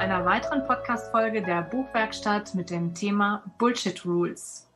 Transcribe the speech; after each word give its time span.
Einer 0.00 0.24
weiteren 0.24 0.66
Podcast-Folge 0.66 1.42
der 1.42 1.60
Buchwerkstatt 1.60 2.54
mit 2.54 2.70
dem 2.70 2.94
Thema 2.94 3.44
Bullshit 3.58 4.02
Rules. 4.06 4.66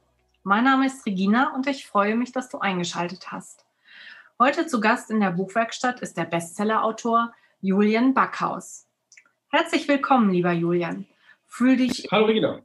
Mein 0.42 0.64
Name 0.64 0.84
ist 0.84 1.06
Regina 1.06 1.54
und 1.54 1.66
ich 1.66 1.86
freue 1.86 2.14
mich, 2.14 2.32
dass 2.32 2.50
du 2.50 2.58
eingeschaltet 2.58 3.32
hast. 3.32 3.64
Heute 4.38 4.66
zu 4.66 4.82
Gast 4.82 5.10
in 5.10 5.20
der 5.20 5.30
Buchwerkstatt 5.30 6.00
ist 6.00 6.18
der 6.18 6.26
Bestsellerautor 6.26 7.32
Julian 7.62 8.12
Backhaus. 8.12 8.86
Herzlich 9.48 9.88
willkommen, 9.88 10.30
lieber 10.30 10.52
Julian. 10.52 11.06
Fühl 11.46 11.78
dich. 11.78 12.06
Hallo 12.12 12.26
Regina. 12.26 12.60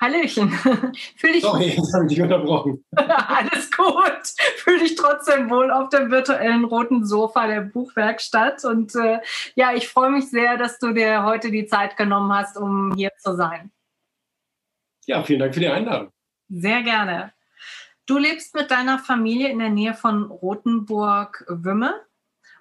Hallöchen. 0.00 0.50
Fühl 1.16 1.32
dich. 1.32 1.42
Sorry, 1.42 1.70
jetzt 1.70 1.92
habe 1.92 2.04
ich 2.04 2.10
dich 2.10 2.22
unterbrochen. 2.22 2.84
Alles 2.96 3.70
gut. 3.70 4.22
Fühl 4.56 4.78
dich 4.78 4.94
trotzdem 4.94 5.50
wohl 5.50 5.70
auf 5.70 5.88
dem 5.88 6.10
virtuellen 6.10 6.64
roten 6.64 7.04
Sofa 7.04 7.46
der 7.46 7.62
Buchwerkstatt. 7.62 8.64
Und 8.64 8.94
äh, 8.94 9.18
ja, 9.56 9.74
ich 9.74 9.88
freue 9.88 10.10
mich 10.10 10.30
sehr, 10.30 10.56
dass 10.56 10.78
du 10.78 10.92
dir 10.92 11.24
heute 11.24 11.50
die 11.50 11.66
Zeit 11.66 11.96
genommen 11.96 12.32
hast, 12.32 12.56
um 12.56 12.94
hier 12.94 13.10
zu 13.18 13.34
sein. 13.34 13.72
Ja, 15.06 15.22
vielen 15.24 15.40
Dank 15.40 15.54
für 15.54 15.60
die 15.60 15.68
Einladung. 15.68 16.12
Sehr 16.48 16.82
gerne. 16.82 17.32
Du 18.06 18.18
lebst 18.18 18.54
mit 18.54 18.70
deiner 18.70 18.98
Familie 18.98 19.48
in 19.48 19.58
der 19.58 19.70
Nähe 19.70 19.94
von 19.94 20.24
Rothenburg-Wümme 20.24 21.94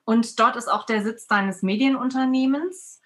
und 0.03 0.39
dort 0.39 0.55
ist 0.55 0.69
auch 0.69 0.85
der 0.85 1.03
Sitz 1.03 1.27
deines 1.27 1.61
Medienunternehmens. 1.61 3.01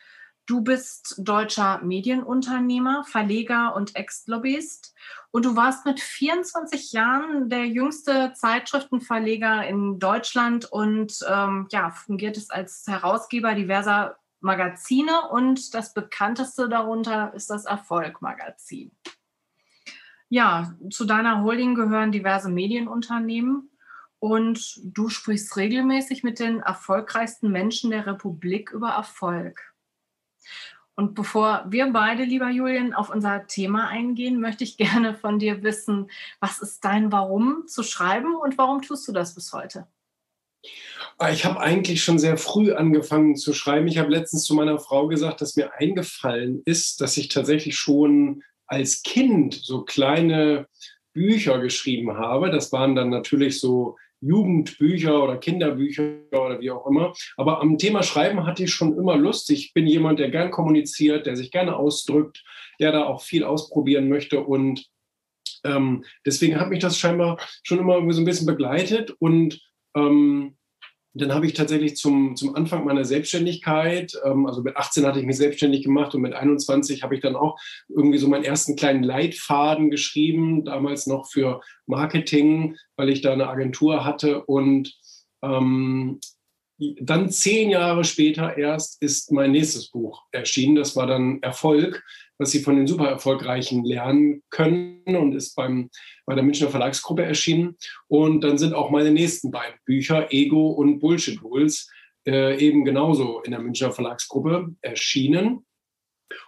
Du 0.45 0.61
bist 0.61 1.16
deutscher 1.20 1.80
Medienunternehmer, 1.84 3.03
Verleger 3.06 3.75
und 3.75 3.95
Ex-Lobbyist. 3.95 4.94
Und 5.31 5.45
du 5.45 5.56
warst 5.56 5.86
mit 5.86 6.00
24 6.00 6.92
Jahren 6.92 7.50
der 7.50 7.67
jüngste 7.67 8.33
Zeitschriftenverleger 8.33 9.66
in 9.67 10.00
Deutschland 10.00 10.66
und 10.66 11.20
ähm, 11.30 11.67
ja, 11.72 11.92
fungiertest 11.92 12.52
als 12.52 12.86
Herausgeber 12.88 13.53
diverser 13.53 14.17
Magazine. 14.42 15.30
Und 15.30 15.73
das 15.73 15.94
bekannteste 15.94 16.67
darunter 16.67 17.33
ist 17.33 17.50
das 17.50 17.66
Erfolg-Magazin. 17.66 18.92
Ja, 20.28 20.76
zu 20.89 21.05
deiner 21.05 21.44
Holding 21.44 21.76
gehören 21.76 22.11
diverse 22.11 22.49
Medienunternehmen. 22.49 23.70
Und 24.20 24.80
du 24.83 25.10
sprichst 25.10 25.55
regelmäßig 25.58 26.23
mit 26.23 26.39
den 26.39 26.60
erfolgreichsten 26.60 27.52
Menschen 27.52 27.89
der 27.89 28.05
Republik 28.05 28.71
über 28.71 28.89
Erfolg. 28.89 29.70
Und 30.95 31.15
bevor 31.15 31.65
wir 31.69 31.91
beide, 31.91 32.23
lieber 32.23 32.49
Julian, 32.49 32.93
auf 32.93 33.09
unser 33.09 33.47
Thema 33.47 33.87
eingehen, 33.87 34.39
möchte 34.39 34.63
ich 34.63 34.77
gerne 34.77 35.15
von 35.15 35.39
dir 35.39 35.63
wissen, 35.63 36.11
was 36.39 36.59
ist 36.59 36.83
dein 36.83 37.11
Warum 37.11 37.63
zu 37.67 37.83
schreiben 37.83 38.35
und 38.35 38.57
warum 38.57 38.81
tust 38.81 39.07
du 39.07 39.11
das 39.11 39.33
bis 39.33 39.53
heute? 39.53 39.87
Ah, 41.17 41.31
ich 41.31 41.45
habe 41.45 41.59
eigentlich 41.59 42.03
schon 42.03 42.19
sehr 42.19 42.37
früh 42.37 42.73
angefangen 42.73 43.35
zu 43.35 43.53
schreiben. 43.53 43.87
Ich 43.87 43.97
habe 43.97 44.11
letztens 44.11 44.43
zu 44.43 44.53
meiner 44.53 44.77
Frau 44.79 45.07
gesagt, 45.07 45.41
dass 45.41 45.55
mir 45.55 45.73
eingefallen 45.73 46.61
ist, 46.65 47.02
dass 47.02 47.17
ich 47.17 47.29
tatsächlich 47.29 47.77
schon 47.77 48.43
als 48.67 49.02
Kind 49.02 49.55
so 49.55 49.83
kleine 49.83 50.67
Bücher 51.13 51.59
geschrieben 51.59 52.17
habe. 52.17 52.52
Das 52.52 52.71
waren 52.71 52.95
dann 52.95 53.09
natürlich 53.09 53.59
so 53.59 53.97
Jugendbücher 54.21 55.23
oder 55.23 55.37
Kinderbücher 55.37 56.20
oder 56.32 56.59
wie 56.59 56.71
auch 56.71 56.86
immer. 56.87 57.14
Aber 57.37 57.59
am 57.59 57.77
Thema 57.77 58.04
Schreiben 58.04 58.45
hatte 58.45 58.64
ich 58.64 58.73
schon 58.73 58.98
immer 58.98 59.17
Lust. 59.17 59.49
Ich 59.49 59.73
bin 59.73 59.87
jemand, 59.87 60.20
der 60.20 60.30
gern 60.30 60.52
kommuniziert, 60.52 61.26
der 61.26 61.36
sich 61.36 61.52
gerne 61.52 61.76
ausdrückt, 61.76 62.43
der 62.80 62.92
da 62.92 63.05
auch 63.05 63.21
viel 63.21 63.43
ausprobieren 63.43 64.09
möchte. 64.09 64.42
Und 64.42 64.86
ähm, 65.64 66.05
deswegen 66.26 66.59
hat 66.59 66.70
mich 66.70 66.80
das 66.80 66.98
scheinbar 66.98 67.39
schon 67.64 67.80
immer 67.80 67.99
so 68.14 68.21
ein 68.21 68.26
bisschen 68.26 68.48
begleitet. 68.48 69.15
Und 69.20 69.59
ähm, 69.95 70.55
dann 71.14 71.33
habe 71.33 71.45
ich 71.45 71.54
tatsächlich 71.54 71.98
zum, 71.98 72.36
zum 72.36 72.55
Anfang 72.55 72.86
meiner 72.86 73.04
Selbstständigkeit, 73.04 74.14
ähm, 74.23 74.45
also 74.45 74.61
mit 74.61 74.77
18 74.77 75.05
hatte 75.05 75.20
ich 75.20 75.26
mich 75.26 75.38
selbstständig 75.38 75.83
gemacht 75.83 76.16
und 76.16 76.22
mit 76.22 76.33
21 76.33 77.04
habe 77.04 77.16
ich 77.16 77.22
dann 77.22 77.36
auch 77.36 77.60
irgendwie 77.89 78.17
so 78.17 78.27
meinen 78.27 78.45
ersten 78.45 78.76
kleinen 78.76 79.04
Leitfaden 79.04 79.92
geschrieben, 79.92 80.64
damals 80.64 81.08
noch 81.08 81.30
für 81.30 81.61
Marketing, 81.86 82.77
weil 82.95 83.10
ich 83.10 83.21
da 83.21 83.33
eine 83.33 83.50
Agentur 83.50 84.05
hatte 84.05 84.45
und 84.45 84.94
ähm, 85.44 86.20
dann 87.00 87.30
zehn 87.30 87.70
Jahre 87.70 88.04
später 88.04 88.58
erst 88.58 89.02
ist 89.02 89.32
mein 89.32 89.52
nächstes 89.52 89.92
Buch 89.92 90.23
erschienen. 90.32 90.76
Das 90.76 90.95
war 90.95 91.05
dann 91.05 91.39
Erfolg, 91.44 92.04
was 92.41 92.52
Sie 92.52 92.61
von 92.61 92.75
den 92.75 92.87
super 92.87 93.07
erfolgreichen 93.07 93.85
lernen 93.85 94.41
können 94.49 95.03
und 95.05 95.33
ist 95.33 95.55
beim, 95.55 95.89
bei 96.25 96.33
der 96.33 96.43
Münchner 96.43 96.69
Verlagsgruppe 96.69 97.23
erschienen. 97.23 97.77
Und 98.07 98.41
dann 98.41 98.57
sind 98.57 98.73
auch 98.73 98.89
meine 98.89 99.11
nächsten 99.11 99.52
beiden 99.52 99.79
Bücher, 99.85 100.33
Ego 100.33 100.71
und 100.71 100.99
Bullshit 100.99 101.41
Rules, 101.43 101.89
äh, 102.27 102.57
eben 102.57 102.83
genauso 102.83 103.41
in 103.41 103.52
der 103.52 103.61
Münchner 103.61 103.91
Verlagsgruppe 103.91 104.75
erschienen. 104.81 105.65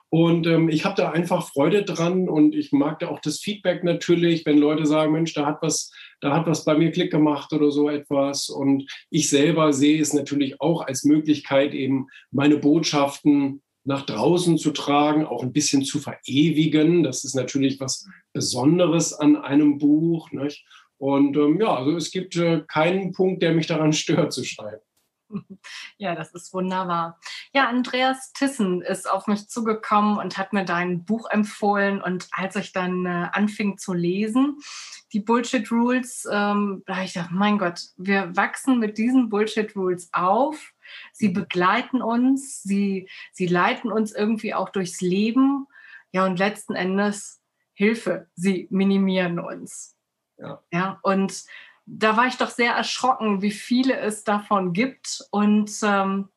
Und 0.10 0.46
ähm, 0.46 0.70
ich 0.70 0.86
habe 0.86 0.96
da 0.96 1.10
einfach 1.10 1.48
Freude 1.48 1.84
dran 1.84 2.30
und 2.30 2.54
ich 2.54 2.72
mag 2.72 3.00
da 3.00 3.08
auch 3.08 3.20
das 3.20 3.40
Feedback 3.40 3.84
natürlich, 3.84 4.46
wenn 4.46 4.60
Leute 4.60 4.86
sagen, 4.86 5.12
Mensch, 5.12 5.34
da 5.34 5.48
hat 5.48 5.58
was, 5.62 5.92
da 6.22 6.36
hat 6.36 6.46
was 6.46 6.66
bei 6.66 6.78
mir 6.78 6.92
Klick 6.92 7.12
gemacht 7.12 7.52
oder 7.52 7.72
so 7.72 7.90
etwas. 7.90 8.48
Und 8.50 8.88
ich 9.10 9.28
selber 9.28 9.74
sehe 9.74 10.00
es 10.00 10.14
natürlich 10.14 10.62
auch 10.62 10.86
als 10.86 11.04
Möglichkeit, 11.04 11.74
eben 11.74 12.10
meine 12.30 12.58
Botschaften 12.58 13.63
nach 13.86 14.06
draußen 14.06 14.58
zu 14.58 14.72
tragen, 14.72 15.26
auch 15.26 15.44
ein 15.44 15.54
bisschen 15.54 15.84
zu 15.84 16.00
verewigen. 16.00 17.04
Das 17.04 17.24
ist 17.24 17.36
natürlich 17.36 17.80
was 17.80 18.08
Besonderes 18.32 19.14
an 19.14 19.36
einem 19.36 19.78
Buch. 19.78 20.32
Nicht? 20.32 20.66
Und 20.98 21.36
ähm, 21.36 21.60
ja, 21.60 21.76
also 21.76 21.96
es 21.98 22.12
gibt 22.12 22.36
äh, 22.38 22.64
keinen 22.68 23.12
Punkt, 23.12 23.44
der 23.44 23.54
mich 23.54 23.68
daran 23.68 23.94
stört 23.94 24.34
zu 24.34 24.44
schreiben. 24.44 24.82
Ja, 25.98 26.16
das 26.16 26.32
ist 26.34 26.54
wunderbar. 26.54 27.20
Ja, 27.54 27.68
Andreas 27.68 28.34
Tissen 28.34 28.82
ist 28.82 29.10
auf 29.10 29.28
mich 29.28 29.48
zugekommen 29.48 30.18
und 30.18 30.38
hat 30.38 30.54
mir 30.54 30.66
dein 30.66 31.06
Buch 31.06 31.30
empfohlen. 31.30 32.02
Und 32.02 32.28
als 32.32 32.56
ich 32.56 32.74
dann 32.74 33.06
äh, 33.06 33.30
anfing 33.32 33.78
zu 33.78 33.94
lesen, 33.94 34.58
die 35.14 35.20
Bullshit 35.20 35.72
Rules, 35.72 36.28
ähm, 36.30 36.84
da 36.86 36.96
habe 36.96 37.06
ich 37.06 37.14
gedacht, 37.14 37.32
mein 37.32 37.58
Gott, 37.58 37.82
wir 37.98 38.36
wachsen 38.36 38.80
mit 38.80 38.98
diesen 38.98 39.30
Bullshit 39.30 39.76
Rules 39.76 40.10
auf. 40.12 40.74
Sie 41.12 41.30
begleiten 41.30 42.02
uns, 42.02 42.62
sie, 42.64 43.10
sie 43.32 43.48
leiten 43.48 43.92
uns 43.92 44.14
irgendwie 44.14 44.54
auch 44.54 44.70
durchs 44.70 45.02
Leben. 45.02 45.68
Ja, 46.12 46.26
und 46.26 46.38
letzten 46.38 46.76
Endes 46.76 47.42
Hilfe, 47.74 48.28
sie 48.36 48.68
minimieren 48.70 49.40
uns. 49.40 49.96
Ja, 50.38 50.62
ja 50.72 51.00
und 51.02 51.44
da 51.86 52.16
war 52.16 52.28
ich 52.28 52.38
doch 52.38 52.50
sehr 52.50 52.74
erschrocken, 52.74 53.42
wie 53.42 53.52
viele 53.52 53.98
es 53.98 54.24
davon 54.24 54.74
gibt. 54.74 55.26
Und 55.32 55.72
ähm, 55.84 56.30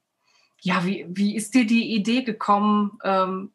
ja, 0.60 0.84
wie, 0.84 1.06
wie 1.08 1.36
ist 1.36 1.54
dir 1.54 1.66
die 1.66 1.94
Idee 1.94 2.22
gekommen, 2.22 2.98
ähm, 3.04 3.52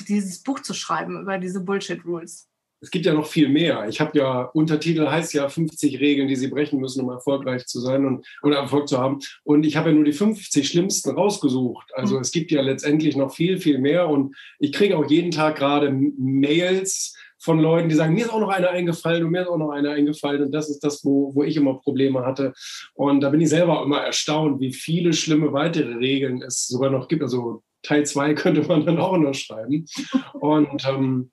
dieses 0.00 0.42
Buch 0.42 0.60
zu 0.60 0.74
schreiben 0.74 1.20
über 1.20 1.38
diese 1.38 1.60
Bullshit 1.60 2.04
Rules? 2.04 2.48
Es 2.80 2.90
gibt 2.90 3.06
ja 3.06 3.12
noch 3.12 3.26
viel 3.26 3.48
mehr. 3.48 3.88
Ich 3.88 4.00
habe 4.00 4.16
ja, 4.18 4.42
Untertitel 4.42 5.06
heißt 5.06 5.34
ja 5.34 5.48
50 5.48 5.98
Regeln, 6.00 6.28
die 6.28 6.36
Sie 6.36 6.48
brechen 6.48 6.78
müssen, 6.80 7.02
um 7.02 7.10
erfolgreich 7.10 7.66
zu 7.66 7.80
sein 7.80 8.06
und 8.06 8.26
oder 8.42 8.56
Erfolg 8.56 8.88
zu 8.88 8.98
haben. 8.98 9.18
Und 9.42 9.66
ich 9.66 9.76
habe 9.76 9.90
ja 9.90 9.94
nur 9.94 10.04
die 10.04 10.12
50 10.12 10.68
schlimmsten 10.68 11.10
rausgesucht. 11.10 11.90
Also 11.94 12.16
mhm. 12.16 12.20
es 12.22 12.30
gibt 12.30 12.50
ja 12.50 12.62
letztendlich 12.62 13.16
noch 13.16 13.34
viel, 13.34 13.58
viel 13.58 13.78
mehr. 13.78 14.08
Und 14.08 14.36
ich 14.58 14.72
kriege 14.72 14.96
auch 14.96 15.10
jeden 15.10 15.30
Tag 15.30 15.56
gerade 15.56 15.90
Mails 15.90 17.16
von 17.40 17.60
Leuten, 17.60 17.88
die 17.88 17.94
sagen, 17.94 18.14
mir 18.14 18.26
ist 18.26 18.32
auch 18.32 18.40
noch 18.40 18.48
einer 18.48 18.70
eingefallen 18.70 19.24
und 19.24 19.30
mir 19.30 19.42
ist 19.42 19.48
auch 19.48 19.58
noch 19.58 19.70
einer 19.70 19.90
eingefallen. 19.90 20.42
Und 20.42 20.52
das 20.52 20.70
ist 20.70 20.80
das, 20.80 21.04
wo, 21.04 21.34
wo 21.34 21.42
ich 21.42 21.56
immer 21.56 21.74
Probleme 21.74 22.24
hatte. 22.24 22.52
Und 22.94 23.20
da 23.20 23.30
bin 23.30 23.40
ich 23.40 23.48
selber 23.48 23.82
immer 23.82 24.00
erstaunt, 24.00 24.60
wie 24.60 24.72
viele 24.72 25.12
schlimme 25.12 25.52
weitere 25.52 25.94
Regeln 25.94 26.42
es 26.42 26.66
sogar 26.66 26.90
noch 26.90 27.08
gibt. 27.08 27.22
Also 27.22 27.62
Teil 27.82 28.04
2 28.04 28.34
könnte 28.34 28.62
man 28.62 28.84
dann 28.84 28.98
auch 28.98 29.16
noch 29.16 29.34
schreiben. 29.34 29.86
Und 30.34 30.86
ähm, 30.88 31.30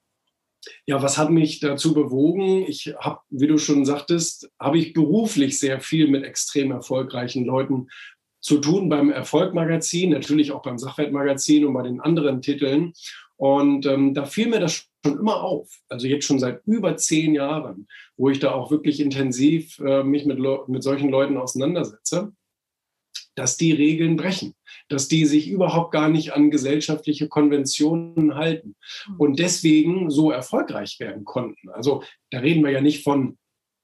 ja, 0.86 1.02
was 1.02 1.18
hat 1.18 1.32
mich 1.32 1.60
dazu 1.60 1.94
bewogen? 1.94 2.66
Ich 2.68 2.94
habe, 3.00 3.20
wie 3.30 3.48
du 3.48 3.58
schon 3.58 3.86
sagtest, 3.86 4.50
habe 4.60 4.78
ich 4.78 4.94
beruflich 4.94 5.60
sehr 5.60 5.80
viel 5.80 6.08
mit 6.08 6.24
extrem 6.24 6.72
erfolgreichen 6.72 7.46
Leuten 7.46 7.88
zu 8.42 8.60
tun 8.60 8.90
beim 8.90 9.10
Erfolgmagazin, 9.10 10.12
natürlich 10.12 10.52
auch 10.52 10.62
beim 10.62 10.78
Sachwertmagazin 10.78 11.66
und 11.66 11.74
bei 11.74 11.82
den 11.82 12.00
anderen 12.00 12.42
Titeln. 12.42 12.94
Und 13.38 13.86
ähm, 13.86 14.14
da 14.14 14.26
fiel 14.26 14.48
mir 14.48 14.60
das 14.60 14.88
schon 15.04 15.20
immer 15.20 15.44
auf, 15.44 15.70
also 15.90 16.08
jetzt 16.08 16.26
schon 16.26 16.40
seit 16.40 16.62
über 16.66 16.96
zehn 16.96 17.34
Jahren, 17.34 17.88
wo 18.18 18.30
ich 18.30 18.40
da 18.40 18.52
auch 18.52 18.72
wirklich 18.72 19.00
intensiv 19.00 19.80
äh, 19.80 20.04
mich 20.04 20.26
mit, 20.26 20.40
mit 20.68 20.84
solchen 20.84 21.10
Leuten 21.10 21.38
auseinandersetze, 21.38 22.34
dass 23.36 23.58
die 23.58 23.72
Regeln 23.72 24.16
brechen, 24.16 24.56
dass 24.90 25.08
die 25.08 25.26
sich 25.26 25.50
überhaupt 25.50 25.92
gar 25.92 26.10
nicht 26.10 26.34
an 26.34 26.52
gesellschaftliche 26.52 27.28
Konventionen 27.28 28.36
halten 28.36 28.76
hm. 29.06 29.16
und 29.18 29.40
deswegen 29.40 30.10
so 30.10 30.32
erfolgreich 30.32 31.00
werden 31.00 31.26
konnten. 31.26 31.70
Also 31.70 32.04
da 32.32 32.40
reden 32.40 32.64
wir 32.64 32.72
ja 32.72 32.82
nicht 32.82 33.04
von 33.04 33.38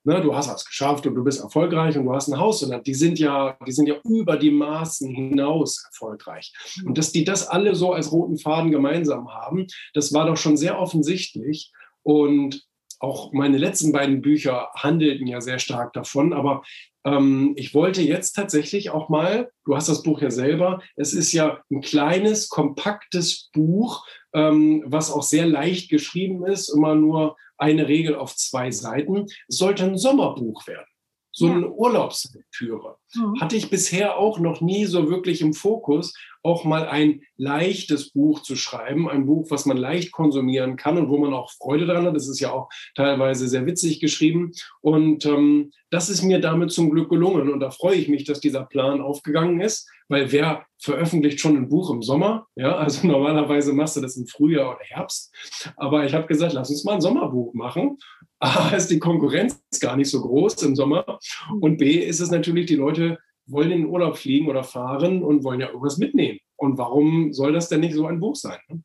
ne, 0.04 0.22
du 0.22 0.36
hast 0.36 0.50
was 0.50 0.66
geschafft 0.66 1.06
und 1.06 1.16
du 1.16 1.24
bist 1.24 1.42
erfolgreich 1.42 1.98
und 1.98 2.06
du 2.06 2.14
hast 2.14 2.28
ein 2.28 2.40
Haus, 2.40 2.60
sondern 2.60 2.84
die 2.84 2.94
sind 2.94 3.20
ja, 3.20 3.58
die 3.66 3.72
sind 3.72 3.88
ja 3.88 3.96
über 4.04 4.38
die 4.38 4.52
Maßen 4.52 5.10
hinaus 5.10 5.84
erfolgreich. 5.86 6.54
Mhm. 6.78 6.88
Und 6.88 6.98
dass 6.98 7.12
die 7.12 7.24
das 7.24 7.48
alle 7.48 7.76
so 7.76 7.94
als 7.94 8.12
roten 8.12 8.38
Faden 8.38 8.72
gemeinsam 8.72 9.34
haben, 9.34 9.68
das 9.94 10.14
war 10.14 10.26
doch 10.26 10.38
schon 10.38 10.58
sehr 10.58 10.80
offensichtlich. 10.80 11.72
Und 12.04 12.66
auch 13.02 13.34
meine 13.34 13.58
letzten 13.58 13.92
beiden 13.92 14.22
Bücher 14.22 14.70
handelten 14.76 15.28
ja 15.28 15.42
sehr 15.42 15.60
stark 15.60 15.94
davon, 15.94 16.34
aber 16.34 16.64
ähm, 17.04 17.54
ich 17.56 17.74
wollte 17.74 18.02
jetzt 18.02 18.34
tatsächlich 18.34 18.92
auch 18.92 19.10
mal, 19.10 19.52
du 19.66 19.76
hast 19.76 19.90
das 19.90 20.04
Buch 20.04 20.22
ja 20.22 20.30
selber, 20.30 20.82
es 20.96 21.14
ist 21.14 21.32
ja 21.34 21.62
ein 21.72 21.82
kleines, 21.82 22.50
kompaktes 22.50 23.50
Buch, 23.54 24.06
ähm, 24.34 24.84
was 24.86 25.12
auch 25.12 25.24
sehr 25.24 25.46
leicht 25.46 25.90
geschrieben 25.90 26.46
ist, 26.46 26.70
immer 26.70 26.96
nur 26.96 27.38
eine 27.58 27.88
Regel 27.88 28.16
auf 28.16 28.36
zwei 28.36 28.72
Seiten. 28.72 29.26
Es 29.48 29.58
sollte 29.58 29.84
ein 29.84 29.98
Sommerbuch 29.98 30.68
werden 30.68 30.86
so 31.32 31.48
ja. 31.48 31.54
eine 31.54 31.72
Urlaubslektüre. 31.72 32.98
Mhm. 33.16 33.40
Hatte 33.40 33.56
ich 33.56 33.70
bisher 33.70 34.18
auch 34.18 34.40
noch 34.40 34.62
nie 34.62 34.86
so 34.86 35.10
wirklich 35.10 35.42
im 35.42 35.54
Fokus, 35.54 36.14
auch 36.44 36.64
mal 36.64 36.88
ein 36.88 37.22
leichtes 37.38 38.12
Buch 38.12 38.42
zu 38.42 38.56
schreiben, 38.56 39.10
ein 39.10 39.26
Buch, 39.26 39.48
was 39.50 39.66
man 39.66 39.78
leicht 39.78 40.12
konsumieren 40.12 40.76
kann 40.76 40.98
und 40.98 41.10
wo 41.10 41.18
man 41.18 41.34
auch 41.34 41.52
Freude 41.52 41.86
daran 41.86 42.06
hat. 42.06 42.16
Das 42.16 42.28
ist 42.28 42.40
ja 42.40 42.52
auch 42.52 42.70
teilweise 42.96 43.48
sehr 43.48 43.66
witzig 43.66 44.00
geschrieben. 44.00 44.52
Und 44.82 45.26
ähm, 45.26 45.72
das 45.90 46.10
ist 46.10 46.24
mir 46.24 46.40
damit 46.40 46.72
zum 46.72 46.90
Glück 46.90 47.10
gelungen. 47.10 47.52
Und 47.52 47.60
da 47.60 47.70
freue 47.70 47.96
ich 47.96 48.08
mich, 48.08 48.24
dass 48.24 48.40
dieser 48.40 48.64
Plan 48.64 49.02
aufgegangen 49.02 49.60
ist, 49.62 49.90
weil 50.08 50.32
wer 50.32 50.66
veröffentlicht 50.78 51.40
schon 51.40 51.58
ein 51.58 51.70
Buch 51.70 51.92
im 51.92 52.02
Sommer? 52.02 52.48
Ja, 52.56 52.76
also 52.76 53.08
normalerweise 53.08 53.74
machst 53.74 53.98
du 53.98 54.02
das 54.02 54.18
im 54.18 54.28
Frühjahr 54.28 54.72
oder 54.76 54.84
Herbst. 54.84 55.34
Aber 55.78 56.06
ich 56.06 56.14
habe 56.14 56.28
gesagt, 56.28 56.54
lass 56.54 56.70
uns 56.70 56.84
mal 56.84 56.96
ein 56.96 57.02
Sommerbuch 57.02 57.54
machen. 57.54 57.98
A, 58.40 58.70
ist 58.70 58.90
die 58.90 59.00
Konkurrenz 59.00 59.62
gar 59.80 59.96
nicht 59.96 60.10
so 60.10 60.22
groß 60.22 60.64
im 60.64 60.76
Sommer. 60.76 61.20
Und 61.60 61.78
B, 61.78 62.00
ist 62.00 62.20
es 62.20 62.32
natürlich, 62.32 62.66
die 62.66 62.76
Leute 62.76 63.20
wollen 63.52 63.72
in 63.72 63.82
den 63.82 63.90
Urlaub 63.90 64.18
fliegen 64.18 64.50
oder 64.50 64.64
fahren 64.64 65.24
und 65.24 65.44
wollen 65.44 65.62
ja 65.62 65.68
irgendwas 65.68 65.98
mitnehmen. 65.98 66.40
Und 66.56 66.78
warum 66.78 67.34
soll 67.34 67.54
das 67.54 67.70
denn 67.70 67.82
nicht 67.82 67.96
so 67.96 68.06
ein 68.06 68.20
Buch 68.20 68.36
sein? 68.36 68.60
Ne? 68.70 68.84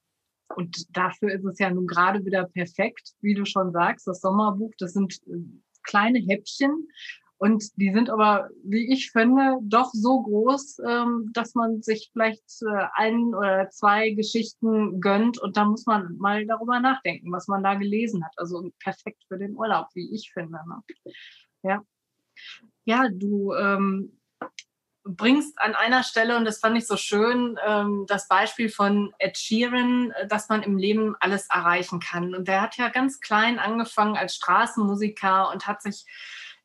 Und 0.54 0.96
dafür 0.96 1.32
ist 1.32 1.44
es 1.44 1.58
ja 1.58 1.70
nun 1.70 1.86
gerade 1.86 2.24
wieder 2.24 2.44
perfekt, 2.44 3.12
wie 3.20 3.34
du 3.34 3.44
schon 3.44 3.72
sagst, 3.72 4.06
das 4.06 4.20
Sommerbuch, 4.20 4.72
das 4.78 4.94
sind 4.94 5.20
äh, 5.26 5.42
kleine 5.82 6.18
Häppchen 6.20 6.88
und 7.38 7.76
die 7.76 7.92
sind 7.92 8.08
aber, 8.08 8.48
wie 8.64 8.90
ich 8.90 9.10
finde, 9.10 9.58
doch 9.62 9.90
so 9.92 10.22
groß, 10.22 10.78
ähm, 10.88 11.30
dass 11.34 11.54
man 11.54 11.82
sich 11.82 12.08
vielleicht 12.12 12.62
äh, 12.62 12.86
ein 12.94 13.34
oder 13.34 13.68
zwei 13.70 14.10
Geschichten 14.10 15.00
gönnt 15.00 15.38
und 15.38 15.56
da 15.56 15.66
muss 15.66 15.84
man 15.84 16.16
mal 16.16 16.46
darüber 16.46 16.80
nachdenken, 16.80 17.30
was 17.32 17.46
man 17.46 17.62
da 17.62 17.74
gelesen 17.74 18.24
hat. 18.24 18.32
Also 18.36 18.70
perfekt 18.80 19.22
für 19.28 19.36
den 19.36 19.54
Urlaub, 19.54 19.88
wie 19.94 20.14
ich 20.14 20.32
finde. 20.32 20.58
Ne? 20.66 20.82
Ja. 21.62 21.82
Ja, 22.86 23.08
du 23.12 23.52
ähm, 23.54 24.18
bringst 25.06 25.58
an 25.60 25.74
einer 25.74 26.02
Stelle, 26.02 26.36
und 26.36 26.44
das 26.44 26.58
fand 26.58 26.76
ich 26.76 26.86
so 26.86 26.96
schön, 26.96 27.58
ähm, 27.64 28.04
das 28.08 28.28
Beispiel 28.28 28.68
von 28.68 29.14
Ed 29.18 29.38
Sheeran, 29.38 30.10
äh, 30.10 30.26
dass 30.26 30.48
man 30.48 30.62
im 30.62 30.76
Leben 30.76 31.16
alles 31.20 31.48
erreichen 31.48 32.00
kann. 32.00 32.34
Und 32.34 32.48
der 32.48 32.62
hat 32.62 32.76
ja 32.76 32.88
ganz 32.88 33.20
klein 33.20 33.58
angefangen 33.58 34.16
als 34.16 34.34
Straßenmusiker 34.34 35.50
und 35.52 35.66
hat 35.66 35.82
sich 35.82 36.06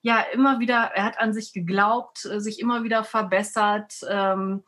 ja 0.01 0.19
immer 0.33 0.59
wieder, 0.59 0.91
er 0.95 1.03
hat 1.03 1.19
an 1.19 1.33
sich 1.33 1.53
geglaubt, 1.53 2.25
äh, 2.25 2.39
sich 2.39 2.59
immer 2.59 2.83
wieder 2.83 3.03
verbessert, 3.03 3.93
ähm, 4.09 4.63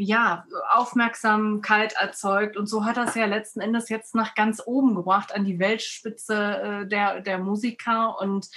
ja, 0.00 0.46
Aufmerksamkeit 0.70 1.94
erzeugt. 1.94 2.56
Und 2.56 2.68
so 2.68 2.84
hat 2.84 2.96
er 2.96 3.04
es 3.04 3.16
ja 3.16 3.26
letzten 3.26 3.60
Endes 3.60 3.88
jetzt 3.88 4.14
nach 4.14 4.34
ganz 4.36 4.62
oben 4.64 4.94
gebracht, 4.94 5.34
an 5.34 5.44
die 5.44 5.58
Weltspitze 5.58 6.34
äh, 6.34 6.86
der, 6.86 7.20
der 7.20 7.38
Musiker. 7.38 8.18
Und 8.20 8.48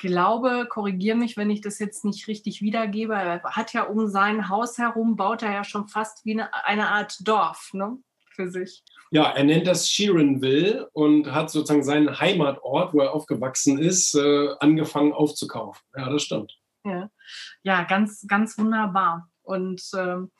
glaube, 0.00 0.66
korrigiere 0.68 1.16
mich, 1.16 1.36
wenn 1.36 1.50
ich 1.50 1.60
das 1.60 1.78
jetzt 1.78 2.04
nicht 2.04 2.26
richtig 2.26 2.60
wiedergebe, 2.60 3.14
er 3.14 3.42
hat 3.44 3.72
ja 3.72 3.84
um 3.84 4.08
sein 4.08 4.48
Haus 4.48 4.78
herum, 4.78 5.16
baut 5.16 5.42
er 5.42 5.52
ja 5.52 5.64
schon 5.64 5.88
fast 5.88 6.24
wie 6.24 6.32
eine, 6.32 6.52
eine 6.64 6.88
Art 6.88 7.16
Dorf 7.26 7.70
ne, 7.72 7.98
für 8.34 8.50
sich. 8.50 8.82
Ja, 9.12 9.30
er 9.30 9.44
nennt 9.44 9.66
das 9.66 9.88
Sheeranville 9.88 10.88
und 10.92 11.32
hat 11.32 11.50
sozusagen 11.50 11.82
seinen 11.82 12.20
Heimatort, 12.20 12.94
wo 12.94 13.00
er 13.00 13.14
aufgewachsen 13.14 13.78
ist, 13.78 14.14
äh, 14.14 14.48
angefangen 14.60 15.12
aufzukaufen. 15.12 15.82
Ja, 15.96 16.10
das 16.10 16.22
stimmt. 16.22 16.56
Ja, 16.84 17.10
ja 17.62 17.82
ganz, 17.84 18.24
ganz 18.26 18.56
wunderbar. 18.58 19.28
Und 19.42 19.82
ähm, 19.96 20.30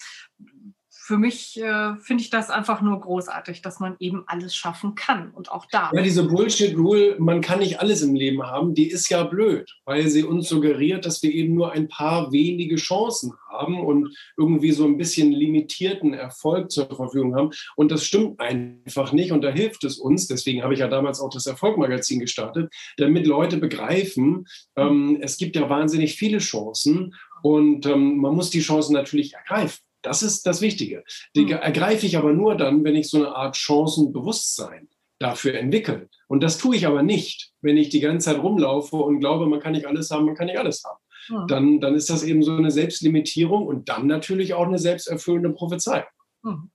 für 1.11 1.19
mich 1.19 1.61
äh, 1.61 1.97
finde 2.03 2.23
ich 2.23 2.31
das 2.31 2.51
einfach 2.51 2.83
nur 2.83 3.01
großartig, 3.01 3.63
dass 3.63 3.81
man 3.81 3.97
eben 3.99 4.23
alles 4.29 4.55
schaffen 4.55 4.95
kann 4.95 5.33
und 5.33 5.51
auch 5.51 5.67
da. 5.67 5.91
Ja, 5.93 6.03
diese 6.03 6.23
Bullshit-Rule, 6.23 7.17
man 7.19 7.41
kann 7.41 7.59
nicht 7.59 7.81
alles 7.81 8.03
im 8.03 8.15
Leben 8.15 8.45
haben, 8.45 8.75
die 8.75 8.89
ist 8.89 9.09
ja 9.09 9.25
blöd, 9.25 9.69
weil 9.87 10.07
sie 10.07 10.23
uns 10.23 10.49
suggeriert, 10.49 11.05
dass 11.05 11.21
wir 11.25 11.33
eben 11.33 11.53
nur 11.57 11.73
ein 11.73 11.89
paar 11.89 12.31
wenige 12.31 12.77
Chancen 12.77 13.33
haben 13.49 13.81
und 13.81 14.17
irgendwie 14.37 14.71
so 14.71 14.85
ein 14.85 14.99
bisschen 14.99 15.33
limitierten 15.33 16.15
Erfolg 16.15 16.71
zur 16.71 16.87
Verfügung 16.87 17.35
haben. 17.35 17.51
Und 17.75 17.91
das 17.91 18.05
stimmt 18.05 18.39
einfach 18.39 19.11
nicht 19.11 19.33
und 19.33 19.43
da 19.43 19.51
hilft 19.51 19.83
es 19.83 19.99
uns, 19.99 20.29
deswegen 20.29 20.63
habe 20.63 20.75
ich 20.75 20.81
ja 20.81 20.87
damals 20.87 21.19
auch 21.19 21.31
das 21.31 21.47
Erfolgmagazin 21.47 22.21
gestartet, 22.21 22.73
damit 22.99 23.27
Leute 23.27 23.57
begreifen, 23.57 24.47
ähm, 24.77 25.19
es 25.21 25.39
gibt 25.39 25.57
ja 25.57 25.69
wahnsinnig 25.69 26.15
viele 26.15 26.39
Chancen 26.39 27.17
und 27.43 27.85
ähm, 27.87 28.19
man 28.19 28.37
muss 28.37 28.51
die 28.51 28.61
Chancen 28.61 28.93
natürlich 28.93 29.35
ergreifen. 29.35 29.81
Das 30.03 30.23
ist 30.23 30.47
das 30.47 30.61
Wichtige. 30.61 31.05
Die 31.37 31.45
mhm. 31.45 31.53
ergreife 31.53 32.07
ich 32.07 32.17
aber 32.17 32.33
nur 32.33 32.57
dann, 32.57 32.85
wenn 32.85 32.97
ich 32.97 33.11
so 33.11 33.19
eine 33.19 33.35
Art 33.35 33.57
Chancenbewusstsein 33.57 34.89
dafür 35.19 35.55
entwickle. 35.55 36.09
Und 36.29 36.43
das 36.43 36.59
tue 36.59 36.77
ich 36.77 36.87
aber 36.87 37.03
nicht, 37.03 37.53
wenn 37.61 37.77
ich 37.77 37.91
die 37.91 38.01
ganze 38.01 38.31
Zeit 38.31 38.43
rumlaufe 38.43 38.97
und 38.97 39.21
glaube, 39.21 39.47
man 39.47 39.61
kann 39.61 39.73
nicht 39.73 39.87
alles 39.87 40.11
haben, 40.11 40.25
man 40.25 40.35
kann 40.35 40.47
nicht 40.47 40.59
alles 40.59 40.83
haben. 40.85 40.99
Mhm. 41.29 41.47
Dann, 41.47 41.81
dann 41.81 41.95
ist 41.95 42.11
das 42.11 42.23
eben 42.23 42.43
so 42.43 42.57
eine 42.57 42.71
Selbstlimitierung 42.71 43.67
und 43.67 43.89
dann 43.89 44.07
natürlich 44.07 44.55
auch 44.55 44.67
eine 44.67 44.79
selbsterfüllende 44.79 45.51
Prophezeiung. 45.51 46.07
Mhm. 46.43 46.71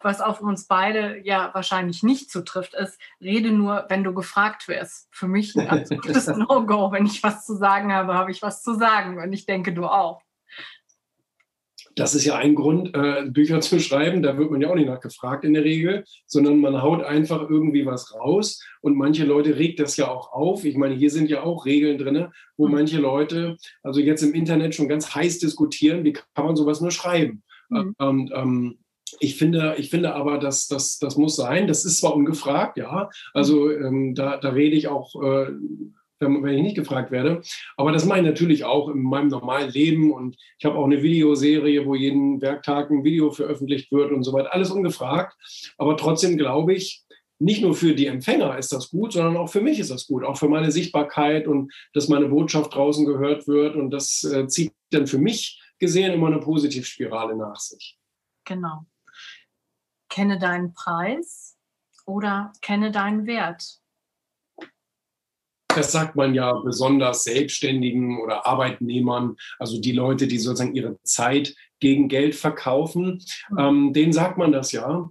Was 0.00 0.20
auf 0.20 0.40
uns 0.40 0.66
beide 0.66 1.20
ja 1.24 1.50
wahrscheinlich 1.52 2.02
nicht 2.02 2.30
zutrifft, 2.30 2.74
ist, 2.74 2.98
rede 3.20 3.52
nur, 3.52 3.84
wenn 3.88 4.02
du 4.02 4.14
gefragt 4.14 4.66
wirst. 4.66 5.08
Für 5.10 5.28
mich 5.28 5.54
ein 5.56 5.68
absolutes 5.68 6.26
No-Go. 6.36 6.90
Wenn 6.90 7.04
ich 7.04 7.22
was 7.22 7.44
zu 7.44 7.54
sagen 7.54 7.92
habe, 7.92 8.14
habe 8.14 8.30
ich 8.30 8.40
was 8.40 8.62
zu 8.62 8.74
sagen. 8.74 9.20
Und 9.20 9.32
ich 9.32 9.44
denke, 9.44 9.74
du 9.74 9.84
auch. 9.84 10.22
Das 11.96 12.14
ist 12.14 12.24
ja 12.24 12.36
ein 12.36 12.54
Grund, 12.54 12.94
äh, 12.94 13.24
Bücher 13.26 13.60
zu 13.60 13.80
schreiben. 13.80 14.22
Da 14.22 14.38
wird 14.38 14.50
man 14.50 14.60
ja 14.60 14.70
auch 14.70 14.74
nicht 14.74 14.86
nachgefragt 14.86 15.44
in 15.44 15.54
der 15.54 15.64
Regel, 15.64 16.04
sondern 16.26 16.58
man 16.60 16.82
haut 16.82 17.02
einfach 17.02 17.48
irgendwie 17.48 17.84
was 17.84 18.14
raus. 18.14 18.62
Und 18.80 18.96
manche 18.96 19.24
Leute 19.24 19.56
regt 19.56 19.80
das 19.80 19.96
ja 19.96 20.08
auch 20.08 20.32
auf. 20.32 20.64
Ich 20.64 20.76
meine, 20.76 20.94
hier 20.94 21.10
sind 21.10 21.28
ja 21.28 21.42
auch 21.42 21.66
Regeln 21.66 21.98
drin, 21.98 22.28
wo 22.56 22.66
mhm. 22.66 22.74
manche 22.74 22.98
Leute, 22.98 23.56
also 23.82 24.00
jetzt 24.00 24.22
im 24.22 24.34
Internet 24.34 24.74
schon 24.74 24.88
ganz 24.88 25.14
heiß 25.14 25.38
diskutieren, 25.38 26.04
wie 26.04 26.12
kann 26.12 26.46
man 26.46 26.56
sowas 26.56 26.80
nur 26.80 26.90
schreiben. 26.90 27.42
Mhm. 27.68 27.94
Und 27.98 28.30
ähm, 28.34 28.78
ich 29.18 29.36
finde, 29.36 29.74
ich 29.78 29.90
finde 29.90 30.14
aber, 30.14 30.38
dass 30.38 30.68
das, 30.68 30.98
das 30.98 31.16
muss 31.16 31.36
sein. 31.36 31.66
Das 31.66 31.84
ist 31.84 31.98
zwar 31.98 32.14
ungefragt, 32.14 32.76
ja. 32.76 33.10
Also 33.34 33.70
ähm, 33.70 34.14
da, 34.14 34.36
da 34.36 34.50
rede 34.50 34.76
ich 34.76 34.88
auch 34.88 35.20
äh, 35.22 35.50
wenn 36.20 36.54
ich 36.54 36.62
nicht 36.62 36.76
gefragt 36.76 37.10
werde. 37.10 37.42
Aber 37.76 37.92
das 37.92 38.04
mache 38.04 38.20
ich 38.20 38.24
natürlich 38.24 38.64
auch 38.64 38.88
in 38.88 39.02
meinem 39.02 39.28
normalen 39.28 39.70
Leben. 39.70 40.12
Und 40.12 40.36
ich 40.58 40.64
habe 40.64 40.76
auch 40.76 40.84
eine 40.84 41.02
Videoserie, 41.02 41.86
wo 41.86 41.94
jeden 41.94 42.40
Werktag 42.40 42.90
ein 42.90 43.04
Video 43.04 43.30
veröffentlicht 43.30 43.90
wird 43.92 44.12
und 44.12 44.22
so 44.22 44.32
weiter. 44.32 44.52
Alles 44.52 44.70
ungefragt. 44.70 45.36
Aber 45.78 45.96
trotzdem 45.96 46.36
glaube 46.36 46.74
ich, 46.74 47.04
nicht 47.38 47.62
nur 47.62 47.74
für 47.74 47.94
die 47.94 48.06
Empfänger 48.06 48.58
ist 48.58 48.72
das 48.72 48.90
gut, 48.90 49.14
sondern 49.14 49.38
auch 49.38 49.48
für 49.48 49.62
mich 49.62 49.78
ist 49.78 49.90
das 49.90 50.06
gut. 50.06 50.24
Auch 50.24 50.36
für 50.36 50.48
meine 50.48 50.70
Sichtbarkeit 50.70 51.48
und 51.48 51.72
dass 51.94 52.08
meine 52.08 52.28
Botschaft 52.28 52.74
draußen 52.74 53.06
gehört 53.06 53.48
wird. 53.48 53.76
Und 53.76 53.90
das 53.90 54.22
äh, 54.24 54.46
zieht 54.46 54.72
dann 54.90 55.06
für 55.06 55.18
mich 55.18 55.60
gesehen 55.78 56.12
immer 56.12 56.26
eine 56.26 56.40
Positivspirale 56.40 57.36
nach 57.36 57.56
sich. 57.56 57.98
Genau. 58.44 58.84
Kenne 60.10 60.38
deinen 60.38 60.74
Preis 60.74 61.56
oder 62.04 62.52
kenne 62.60 62.90
deinen 62.90 63.26
Wert. 63.26 63.79
Das 65.74 65.92
sagt 65.92 66.16
man 66.16 66.34
ja 66.34 66.52
besonders 66.52 67.24
Selbstständigen 67.24 68.20
oder 68.20 68.46
Arbeitnehmern, 68.46 69.36
also 69.58 69.80
die 69.80 69.92
Leute, 69.92 70.26
die 70.26 70.38
sozusagen 70.38 70.74
ihre 70.74 71.00
Zeit 71.02 71.54
gegen 71.78 72.08
Geld 72.08 72.34
verkaufen. 72.34 73.22
Mhm. 73.50 73.58
Ähm, 73.58 73.92
denen 73.92 74.12
sagt 74.12 74.38
man 74.38 74.52
das 74.52 74.72
ja. 74.72 75.10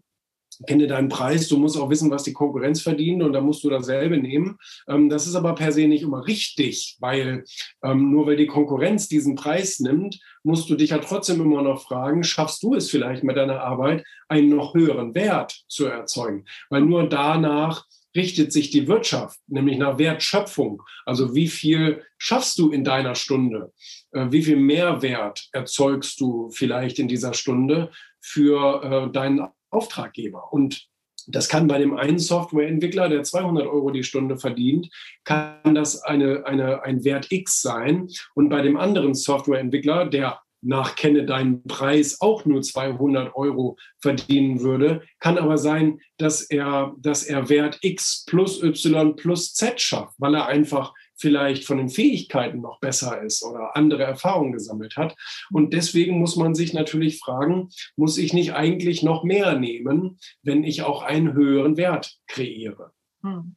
Kenne 0.67 0.87
deinen 0.87 1.07
Preis, 1.07 1.47
du 1.47 1.57
musst 1.57 1.77
auch 1.77 1.89
wissen, 1.89 2.11
was 2.11 2.23
die 2.23 2.33
Konkurrenz 2.33 2.81
verdient 2.81 3.23
und 3.23 3.31
da 3.31 3.39
musst 3.39 3.63
du 3.63 3.69
dasselbe 3.69 4.17
nehmen. 4.17 4.57
Ähm, 4.89 5.09
das 5.09 5.25
ist 5.25 5.35
aber 5.35 5.55
per 5.55 5.71
se 5.71 5.87
nicht 5.87 6.03
immer 6.03 6.27
richtig, 6.27 6.97
weil 6.99 7.45
ähm, 7.81 8.11
nur 8.11 8.27
weil 8.27 8.35
die 8.35 8.47
Konkurrenz 8.47 9.07
diesen 9.07 9.35
Preis 9.35 9.79
nimmt, 9.79 10.19
musst 10.43 10.69
du 10.69 10.75
dich 10.75 10.89
ja 10.89 10.97
trotzdem 10.97 11.39
immer 11.39 11.61
noch 11.61 11.81
fragen, 11.81 12.23
schaffst 12.23 12.61
du 12.63 12.75
es 12.75 12.89
vielleicht 12.89 13.23
mit 13.23 13.37
deiner 13.37 13.61
Arbeit, 13.61 14.03
einen 14.27 14.49
noch 14.49 14.73
höheren 14.73 15.15
Wert 15.15 15.63
zu 15.69 15.85
erzeugen? 15.85 16.43
Weil 16.69 16.81
nur 16.81 17.07
danach 17.07 17.85
richtet 18.15 18.51
sich 18.51 18.69
die 18.69 18.87
Wirtschaft, 18.87 19.39
nämlich 19.47 19.77
nach 19.77 19.97
Wertschöpfung. 19.97 20.81
Also 21.05 21.35
wie 21.35 21.47
viel 21.47 22.03
schaffst 22.17 22.57
du 22.59 22.71
in 22.71 22.83
deiner 22.83 23.15
Stunde? 23.15 23.73
Äh, 24.11 24.27
wie 24.31 24.43
viel 24.43 24.57
Mehrwert 24.57 25.47
erzeugst 25.51 26.19
du 26.19 26.49
vielleicht 26.49 26.99
in 26.99 27.07
dieser 27.07 27.33
Stunde 27.33 27.91
für 28.19 28.83
äh, 28.83 29.11
deinen 29.11 29.47
Auftraggeber? 29.69 30.51
Und 30.51 30.89
das 31.27 31.47
kann 31.47 31.67
bei 31.67 31.77
dem 31.77 31.95
einen 31.95 32.17
Softwareentwickler, 32.17 33.09
der 33.09 33.23
200 33.23 33.67
Euro 33.67 33.91
die 33.91 34.03
Stunde 34.03 34.37
verdient, 34.37 34.89
kann 35.23 35.75
das 35.75 36.01
eine, 36.01 36.45
eine, 36.45 36.83
ein 36.83 37.03
Wert 37.03 37.31
X 37.31 37.61
sein. 37.61 38.09
Und 38.33 38.49
bei 38.49 38.61
dem 38.61 38.77
anderen 38.77 39.13
Softwareentwickler, 39.13 40.05
der 40.05 40.41
nach 40.61 40.95
Kenne 40.95 41.25
deinen 41.25 41.63
Preis 41.63 42.19
auch 42.21 42.45
nur 42.45 42.61
200 42.61 43.35
Euro 43.35 43.77
verdienen 43.99 44.61
würde. 44.61 45.01
Kann 45.19 45.37
aber 45.37 45.57
sein, 45.57 45.99
dass 46.17 46.41
er, 46.41 46.93
dass 46.97 47.23
er 47.23 47.49
Wert 47.49 47.79
X 47.81 48.25
plus 48.27 48.61
Y 48.61 49.15
plus 49.15 49.53
Z 49.53 49.79
schafft, 49.79 50.15
weil 50.17 50.35
er 50.35 50.47
einfach 50.47 50.93
vielleicht 51.19 51.65
von 51.65 51.77
den 51.77 51.89
Fähigkeiten 51.89 52.61
noch 52.61 52.79
besser 52.79 53.21
ist 53.21 53.43
oder 53.43 53.75
andere 53.75 54.03
Erfahrungen 54.03 54.53
gesammelt 54.53 54.95
hat. 54.95 55.15
Und 55.51 55.73
deswegen 55.73 56.17
muss 56.19 56.35
man 56.35 56.55
sich 56.55 56.73
natürlich 56.73 57.19
fragen, 57.19 57.69
muss 57.95 58.17
ich 58.17 58.33
nicht 58.33 58.53
eigentlich 58.53 59.03
noch 59.03 59.23
mehr 59.23 59.57
nehmen, 59.57 60.17
wenn 60.43 60.63
ich 60.63 60.83
auch 60.83 61.03
einen 61.03 61.33
höheren 61.33 61.77
Wert 61.77 62.17
kreiere? 62.27 62.91
Hm. 63.21 63.55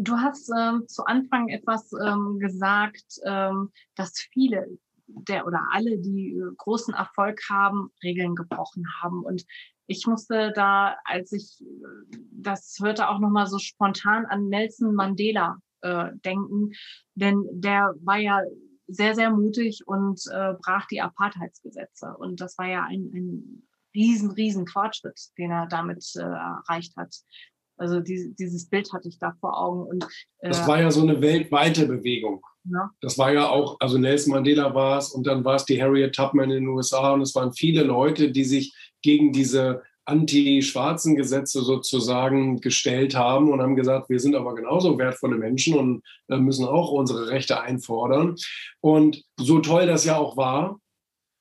Du 0.00 0.16
hast 0.16 0.50
ähm, 0.56 0.86
zu 0.86 1.04
Anfang 1.06 1.48
etwas 1.48 1.90
ähm, 1.92 2.38
gesagt, 2.38 3.18
ähm, 3.24 3.72
dass 3.96 4.20
viele 4.32 4.78
der 5.08 5.46
oder 5.46 5.60
alle, 5.72 5.98
die 5.98 6.36
äh, 6.36 6.54
großen 6.56 6.94
Erfolg 6.94 7.40
haben, 7.48 7.90
Regeln 8.02 8.34
gebrochen 8.34 8.84
haben. 9.02 9.24
Und 9.24 9.44
ich 9.86 10.06
musste 10.06 10.52
da, 10.54 10.96
als 11.04 11.32
ich 11.32 11.60
äh, 11.60 12.18
das 12.32 12.76
hörte, 12.80 13.08
auch 13.08 13.18
nochmal 13.18 13.46
so 13.46 13.58
spontan 13.58 14.26
an 14.26 14.48
Nelson 14.48 14.94
Mandela 14.94 15.58
äh, 15.82 16.10
denken, 16.24 16.72
denn 17.14 17.44
der 17.52 17.94
war 18.02 18.18
ja 18.18 18.40
sehr, 18.86 19.14
sehr 19.14 19.30
mutig 19.30 19.82
und 19.86 20.20
äh, 20.32 20.54
brach 20.62 20.86
die 20.86 21.00
Apartheidsgesetze. 21.00 22.14
Und 22.18 22.40
das 22.40 22.56
war 22.58 22.66
ja 22.66 22.84
ein, 22.84 23.10
ein 23.14 23.68
riesen, 23.94 24.30
riesen 24.30 24.66
Fortschritt, 24.66 25.20
den 25.36 25.50
er 25.50 25.66
damit 25.66 26.04
äh, 26.16 26.22
erreicht 26.22 26.96
hat. 26.96 27.14
Also 27.76 28.00
die, 28.00 28.34
dieses 28.38 28.68
Bild 28.68 28.92
hatte 28.92 29.08
ich 29.08 29.18
da 29.18 29.34
vor 29.40 29.58
Augen. 29.60 29.82
Und, 29.86 30.04
äh, 30.38 30.48
das 30.48 30.66
war 30.66 30.80
ja 30.80 30.90
so 30.90 31.02
eine 31.02 31.20
weltweite 31.20 31.86
Bewegung. 31.86 32.44
Das 33.00 33.18
war 33.18 33.32
ja 33.32 33.48
auch, 33.48 33.76
also 33.80 33.98
Nelson 33.98 34.32
Mandela 34.32 34.74
war 34.74 34.98
es 34.98 35.10
und 35.10 35.26
dann 35.26 35.44
war 35.44 35.56
es 35.56 35.64
die 35.64 35.80
Harriet 35.80 36.14
Tubman 36.14 36.50
in 36.50 36.64
den 36.64 36.68
USA 36.68 37.12
und 37.12 37.22
es 37.22 37.34
waren 37.34 37.52
viele 37.52 37.82
Leute, 37.82 38.30
die 38.30 38.44
sich 38.44 38.74
gegen 39.02 39.32
diese 39.32 39.82
anti-schwarzen 40.08 41.16
Gesetze 41.16 41.60
sozusagen 41.60 42.60
gestellt 42.60 43.14
haben 43.14 43.52
und 43.52 43.60
haben 43.60 43.76
gesagt, 43.76 44.08
wir 44.08 44.18
sind 44.18 44.34
aber 44.34 44.54
genauso 44.54 44.96
wertvolle 44.98 45.36
Menschen 45.36 45.78
und 45.78 46.02
äh, 46.28 46.38
müssen 46.38 46.64
auch 46.64 46.90
unsere 46.90 47.28
Rechte 47.28 47.60
einfordern. 47.60 48.36
Und 48.80 49.22
so 49.38 49.58
toll 49.58 49.86
das 49.86 50.06
ja 50.06 50.16
auch 50.16 50.36
war, 50.38 50.80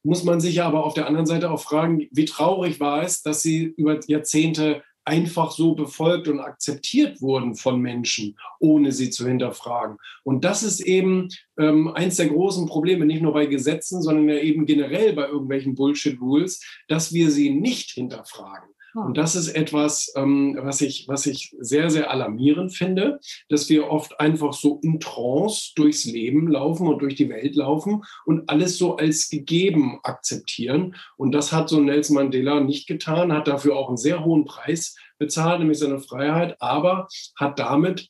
muss 0.04 0.24
man 0.24 0.42
sich 0.42 0.56
ja 0.56 0.68
aber 0.68 0.86
auf 0.86 0.94
der 0.94 1.08
anderen 1.08 1.26
Seite 1.26 1.50
auch 1.50 1.62
fragen, 1.62 2.08
wie 2.12 2.26
traurig 2.26 2.80
war 2.80 3.04
es, 3.04 3.22
dass 3.22 3.42
sie 3.42 3.64
über 3.64 4.00
Jahrzehnte 4.08 4.84
einfach 5.08 5.52
so 5.52 5.74
befolgt 5.74 6.28
und 6.28 6.42
akzeptiert 6.42 7.22
wurden 7.22 7.56
von 7.56 7.80
Menschen, 7.80 8.38
ohne 8.60 8.92
sie 8.92 9.10
zu 9.10 9.26
hinterfragen. 9.26 9.98
Und 10.24 10.44
das 10.44 10.64
ist 10.64 10.82
eben 10.82 11.30
ähm, 11.58 11.88
eins 11.94 12.18
der 12.18 12.28
großen 12.28 12.68
Probleme, 12.68 13.06
nicht 13.06 13.22
nur 13.22 13.34
bei 13.34 13.46
Gesetzen, 13.46 14.02
sondern 14.02 14.28
ja 14.28 14.36
eben 14.36 14.66
generell 14.66 15.14
bei 15.14 15.28
irgendwelchen 15.28 15.76
Bullshit-Rules, 15.76 16.62
dass 16.90 17.14
wir 17.14 17.32
sie 17.32 17.52
nicht 17.52 17.92
hinterfragen. 17.92 18.70
Und 19.06 19.18
das 19.18 19.36
ist 19.36 19.50
etwas, 19.50 20.12
ähm, 20.16 20.58
was, 20.62 20.82
ich, 20.82 21.08
was 21.08 21.26
ich 21.26 21.56
sehr, 21.60 21.90
sehr 21.90 22.10
alarmierend 22.12 22.74
finde, 22.74 23.20
dass 23.50 23.70
wir 23.70 23.90
oft 23.90 24.20
einfach 24.20 24.54
so 24.54 24.80
in 24.84 25.00
Trance 25.00 25.74
durchs 25.76 26.06
Leben 26.06 26.48
laufen 26.48 26.88
und 26.88 27.00
durch 27.00 27.16
die 27.16 27.30
Welt 27.30 27.56
laufen 27.56 28.04
und 28.26 28.50
alles 28.50 28.78
so 28.78 28.98
als 28.98 29.30
gegeben 29.30 30.00
akzeptieren. 30.04 30.96
Und 31.18 31.32
das 31.32 31.52
hat 31.52 31.70
so 31.70 31.80
Nelson 31.80 32.16
Mandela 32.16 32.60
nicht 32.60 32.88
getan, 32.88 33.34
hat 33.34 33.48
dafür 33.48 33.76
auch 33.76 33.88
einen 33.88 33.98
sehr 33.98 34.24
hohen 34.26 34.46
Preis 34.46 34.96
bezahlt, 35.18 35.60
nämlich 35.60 35.80
seine 35.80 36.00
Freiheit, 36.00 36.56
aber 36.60 37.08
hat 37.36 37.60
damit 37.60 38.10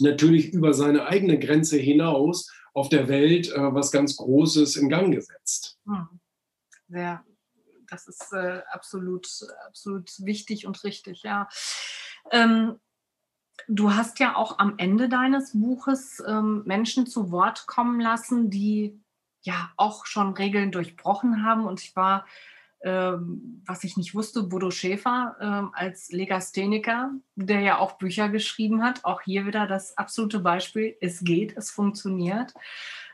natürlich 0.00 0.52
über 0.52 0.74
seine 0.74 1.06
eigene 1.06 1.38
Grenze 1.38 1.78
hinaus 1.78 2.50
auf 2.74 2.88
der 2.88 3.08
Welt 3.08 3.50
äh, 3.52 3.74
was 3.74 3.90
ganz 3.90 4.16
Großes 4.16 4.76
in 4.76 4.88
Gang 4.88 5.12
gesetzt. 5.12 5.78
Hm. 5.86 6.08
Sehr, 6.88 7.24
das 7.88 8.08
ist 8.08 8.32
äh, 8.32 8.62
absolut, 8.70 9.28
absolut 9.66 10.10
wichtig 10.24 10.66
und 10.66 10.82
richtig, 10.84 11.22
ja. 11.22 11.48
Ähm, 12.30 12.78
du 13.66 13.94
hast 13.94 14.18
ja 14.18 14.36
auch 14.36 14.58
am 14.58 14.74
Ende 14.78 15.08
deines 15.08 15.58
Buches 15.58 16.22
ähm, 16.26 16.62
Menschen 16.64 17.06
zu 17.06 17.30
Wort 17.30 17.66
kommen 17.66 18.00
lassen, 18.00 18.50
die 18.50 19.00
ja 19.42 19.70
auch 19.76 20.06
schon 20.06 20.34
Regeln 20.34 20.72
durchbrochen 20.72 21.44
haben. 21.44 21.66
Und 21.66 21.80
ich 21.80 21.96
war, 21.96 22.26
ähm, 22.82 23.62
was 23.66 23.84
ich 23.84 23.96
nicht 23.96 24.14
wusste, 24.14 24.42
Bodo 24.44 24.70
Schäfer 24.70 25.36
ähm, 25.40 25.70
als 25.74 26.10
Legastheniker, 26.10 27.12
der 27.34 27.60
ja 27.60 27.78
auch 27.78 27.98
Bücher 27.98 28.28
geschrieben 28.28 28.82
hat. 28.82 29.04
Auch 29.04 29.22
hier 29.22 29.46
wieder 29.46 29.66
das 29.66 29.96
absolute 29.96 30.40
Beispiel, 30.40 30.96
es 31.00 31.20
geht, 31.20 31.56
es 31.56 31.70
funktioniert. 31.70 32.54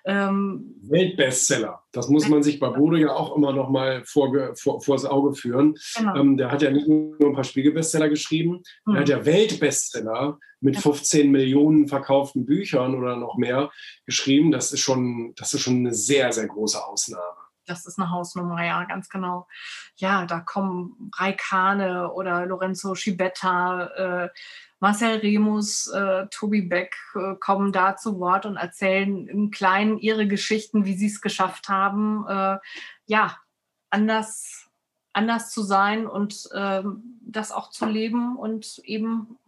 Ähm, 0.06 0.75
Weltbestseller. 0.82 1.82
Das 1.92 2.08
muss 2.08 2.28
man 2.28 2.42
sich 2.42 2.61
bei 2.61 2.68
Bodo 2.68 2.96
ja 2.96 3.12
auch 3.12 3.34
immer 3.37 3.52
noch 3.52 3.70
mal 3.70 4.04
vor, 4.04 4.54
vor, 4.54 4.82
vors 4.82 5.06
Auge 5.06 5.34
führen. 5.34 5.76
Genau. 5.96 6.16
Ähm, 6.16 6.37
der 6.37 6.50
hat 6.50 6.61
ja 6.61 6.70
nicht 6.70 6.87
nur 6.87 7.16
ein 7.20 7.34
paar 7.34 7.44
Spiegelbestseller 7.44 8.11
geschrieben, 8.11 8.62
mhm. 8.84 8.94
er 8.94 9.00
hat 9.00 9.08
hm. 9.08 9.18
ja 9.18 9.25
Weltbestseller 9.25 10.38
mit 10.61 10.76
15 10.78 11.30
Millionen 11.30 11.88
verkauften 11.88 12.44
Büchern 12.44 12.94
oder 12.94 13.16
noch 13.16 13.37
mehr 13.37 13.70
geschrieben. 14.06 14.50
Das 14.50 14.73
ist 14.73 14.80
schon, 14.80 15.34
das 15.37 15.54
ist 15.54 15.62
schon 15.62 15.76
eine 15.76 15.94
sehr, 15.94 16.32
sehr 16.32 16.49
große 16.49 16.84
Ausnahme. 16.84 17.44
Das 17.66 17.87
ist 17.87 17.99
eine 17.99 18.11
Hausnummer, 18.11 18.64
ja, 18.64 18.84
ganz 18.84 19.08
genau. 19.08 19.46
Ja, 19.96 20.26
da 20.26 20.40
kommen 20.40 21.11
Raikane 21.16 22.12
oder 22.12 22.44
Lorenzo 22.46 22.94
Schibetta, 22.94 24.25
äh, 24.25 24.28
Marcel 24.84 25.16
Remus, 25.20 25.86
äh, 25.86 26.26
Tobi 26.26 26.60
Beck 26.60 26.94
äh, 27.14 27.36
kommen 27.40 27.72
da 27.72 27.96
zu 27.96 28.20
Wort 28.20 28.44
und 28.44 28.58
erzählen 28.58 29.26
im 29.28 29.50
Kleinen 29.50 29.96
ihre 29.96 30.28
Geschichten, 30.28 30.84
wie 30.84 30.92
sie 30.92 31.06
es 31.06 31.22
geschafft 31.22 31.70
haben, 31.70 32.26
äh, 32.28 32.58
ja, 33.06 33.34
anders, 33.88 34.68
anders 35.14 35.50
zu 35.52 35.62
sein 35.62 36.06
und 36.06 36.50
ähm, 36.54 37.18
das 37.22 37.50
auch 37.50 37.70
zu 37.70 37.86
leben 37.86 38.36
und 38.36 38.78
eben 38.84 39.38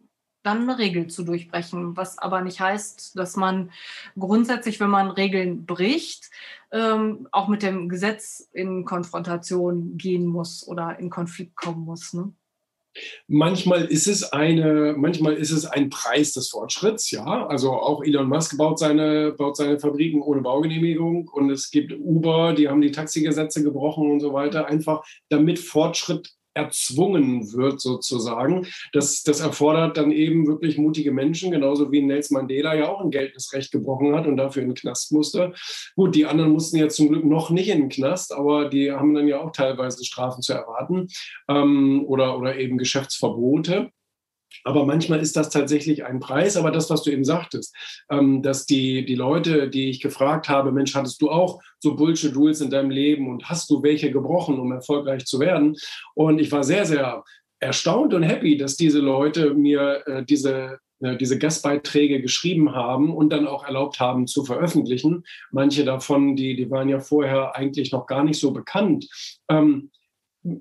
dann 0.42 0.62
eine 0.62 0.78
Regel 0.78 1.08
zu 1.08 1.22
durchbrechen, 1.22 1.98
was 1.98 2.16
aber 2.16 2.40
nicht 2.40 2.60
heißt, 2.60 3.18
dass 3.18 3.36
man 3.36 3.70
grundsätzlich, 4.18 4.80
wenn 4.80 4.88
man 4.88 5.10
Regeln 5.10 5.66
bricht, 5.66 6.30
ähm, 6.70 7.28
auch 7.30 7.48
mit 7.48 7.62
dem 7.62 7.90
Gesetz 7.90 8.48
in 8.54 8.86
Konfrontation 8.86 9.98
gehen 9.98 10.24
muss 10.24 10.66
oder 10.66 10.98
in 10.98 11.10
Konflikt 11.10 11.56
kommen 11.56 11.84
muss. 11.84 12.14
Ne? 12.14 12.32
Manchmal 13.28 13.84
ist 13.84 14.06
es 14.06 14.32
eine, 14.32 14.94
manchmal 14.96 15.34
ist 15.34 15.50
es 15.50 15.66
ein 15.66 15.90
Preis 15.90 16.32
des 16.32 16.48
Fortschritts, 16.48 17.10
ja. 17.10 17.46
Also 17.46 17.72
auch 17.72 18.02
Elon 18.04 18.28
Musk 18.28 18.56
baut 18.56 18.78
seine, 18.78 19.32
baut 19.32 19.56
seine 19.56 19.78
Fabriken 19.78 20.22
ohne 20.22 20.42
Baugenehmigung 20.42 21.28
und 21.28 21.50
es 21.50 21.70
gibt 21.70 21.92
Uber, 21.92 22.54
die 22.54 22.68
haben 22.68 22.80
die 22.80 22.92
Taxigesetze 22.92 23.62
gebrochen 23.62 24.10
und 24.10 24.20
so 24.20 24.32
weiter, 24.32 24.66
einfach 24.66 25.04
damit 25.28 25.58
Fortschritt 25.58 26.35
erzwungen 26.56 27.52
wird 27.52 27.80
sozusagen. 27.80 28.66
Das, 28.92 29.22
das 29.22 29.40
erfordert 29.40 29.96
dann 29.96 30.10
eben 30.10 30.46
wirklich 30.46 30.78
mutige 30.78 31.12
Menschen, 31.12 31.50
genauso 31.50 31.92
wie 31.92 32.02
Nelson 32.02 32.38
Mandela 32.38 32.74
ja 32.74 32.88
auch 32.88 33.00
ein 33.00 33.10
geltendes 33.10 33.52
Recht 33.52 33.70
gebrochen 33.70 34.14
hat 34.14 34.26
und 34.26 34.36
dafür 34.36 34.62
in 34.62 34.70
den 34.70 34.74
Knast 34.74 35.12
musste. 35.12 35.52
Gut, 35.94 36.14
die 36.14 36.26
anderen 36.26 36.52
mussten 36.52 36.76
ja 36.76 36.88
zum 36.88 37.08
Glück 37.08 37.24
noch 37.24 37.50
nicht 37.50 37.68
in 37.68 37.80
den 37.80 37.88
Knast, 37.88 38.32
aber 38.32 38.68
die 38.68 38.90
haben 38.90 39.14
dann 39.14 39.28
ja 39.28 39.40
auch 39.40 39.52
teilweise 39.52 40.04
Strafen 40.04 40.42
zu 40.42 40.54
erwarten 40.54 41.08
ähm, 41.48 42.04
oder, 42.06 42.38
oder 42.38 42.56
eben 42.56 42.78
Geschäftsverbote. 42.78 43.90
Aber 44.64 44.84
manchmal 44.84 45.20
ist 45.20 45.36
das 45.36 45.50
tatsächlich 45.50 46.04
ein 46.04 46.20
Preis. 46.20 46.56
Aber 46.56 46.70
das, 46.70 46.90
was 46.90 47.02
du 47.02 47.10
eben 47.10 47.24
sagtest, 47.24 47.74
ähm, 48.10 48.42
dass 48.42 48.66
die, 48.66 49.04
die 49.04 49.14
Leute, 49.14 49.68
die 49.68 49.90
ich 49.90 50.00
gefragt 50.00 50.48
habe, 50.48 50.72
Mensch, 50.72 50.94
hattest 50.94 51.20
du 51.22 51.30
auch 51.30 51.60
so 51.78 51.96
Bullshit-Rules 51.96 52.60
in 52.60 52.70
deinem 52.70 52.90
Leben 52.90 53.28
und 53.28 53.48
hast 53.48 53.70
du 53.70 53.82
welche 53.82 54.10
gebrochen, 54.10 54.58
um 54.58 54.72
erfolgreich 54.72 55.24
zu 55.26 55.40
werden? 55.40 55.76
Und 56.14 56.38
ich 56.38 56.50
war 56.52 56.64
sehr, 56.64 56.84
sehr 56.86 57.22
erstaunt 57.60 58.14
und 58.14 58.22
happy, 58.22 58.56
dass 58.56 58.76
diese 58.76 59.00
Leute 59.00 59.54
mir 59.54 60.02
äh, 60.06 60.24
diese 60.24 60.78
äh, 61.00 61.16
diese 61.16 61.38
Gastbeiträge 61.38 62.22
geschrieben 62.22 62.74
haben 62.74 63.14
und 63.14 63.30
dann 63.30 63.46
auch 63.46 63.64
erlaubt 63.64 64.00
haben 64.00 64.26
zu 64.26 64.44
veröffentlichen. 64.44 65.24
Manche 65.50 65.84
davon, 65.84 66.36
die, 66.36 66.56
die 66.56 66.70
waren 66.70 66.88
ja 66.88 67.00
vorher 67.00 67.54
eigentlich 67.54 67.92
noch 67.92 68.06
gar 68.06 68.24
nicht 68.24 68.40
so 68.40 68.52
bekannt. 68.52 69.06
Ähm, 69.50 69.90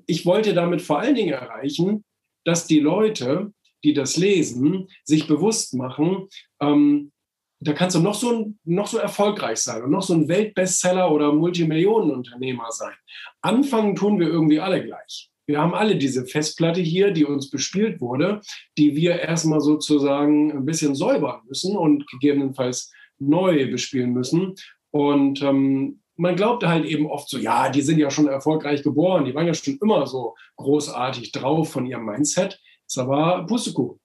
ich 0.08 0.26
wollte 0.26 0.54
damit 0.54 0.82
vor 0.82 1.00
allen 1.00 1.16
Dingen 1.16 1.34
erreichen, 1.34 2.04
dass 2.44 2.68
die 2.68 2.80
Leute, 2.80 3.54
die 3.86 3.94
das 3.94 4.18
lesen, 4.18 4.88
sich 5.04 5.28
bewusst 5.28 5.74
machen, 5.74 6.28
ähm, 6.60 7.12
da 7.60 7.74
kannst 7.74 7.96
du 7.96 8.00
noch 8.00 8.16
so, 8.16 8.54
noch 8.66 8.88
so 8.88 8.98
erfolgreich 8.98 9.60
sein 9.60 9.84
und 9.84 9.92
noch 9.92 10.02
so 10.02 10.14
ein 10.14 10.28
Weltbestseller 10.28 11.12
oder 11.12 11.32
Multimillionenunternehmer 11.32 12.72
sein. 12.72 12.94
Anfangen 13.42 13.96
tun 13.96 14.20
wir 14.20 14.28
irgendwie 14.28 14.60
alle 14.60 14.84
gleich. 14.84 15.30
Wir 15.48 15.60
haben 15.60 15.74
alle 15.76 15.96
diese 15.96 16.26
Festplatte 16.26 16.82
hier, 16.82 17.12
die 17.12 17.24
uns 17.24 17.50
bespielt 17.50 18.02
wurde, 18.02 18.42
die 18.78 18.96
wir 18.96 19.20
erstmal 19.20 19.62
sozusagen 19.62 20.52
ein 20.52 20.66
bisschen 20.66 20.96
säubern 20.96 21.42
müssen 21.48 21.78
und 21.78 22.08
gegebenenfalls 22.08 22.92
neu 23.20 23.70
bespielen 23.70 24.12
müssen. 24.12 24.56
Und 24.92 25.42
ähm, 25.42 26.02
man 26.18 26.36
glaubt 26.36 26.64
halt 26.66 26.86
eben 26.86 27.08
oft 27.08 27.30
so, 27.30 27.38
ja, 27.38 27.70
die 27.70 27.82
sind 27.82 28.00
ja 28.00 28.10
schon 28.10 28.28
erfolgreich 28.28 28.84
geboren, 28.84 29.26
die 29.26 29.36
waren 29.36 29.48
ja 29.48 29.54
schon 29.54 29.78
immer 29.82 30.08
so 30.08 30.36
großartig 30.56 31.32
drauf 31.32 31.72
von 31.72 31.86
ihrem 31.86 32.06
Mindset. 32.06 32.60
Ist 32.88 32.98
aber 32.98 33.46
Pustekuchen. 33.46 34.00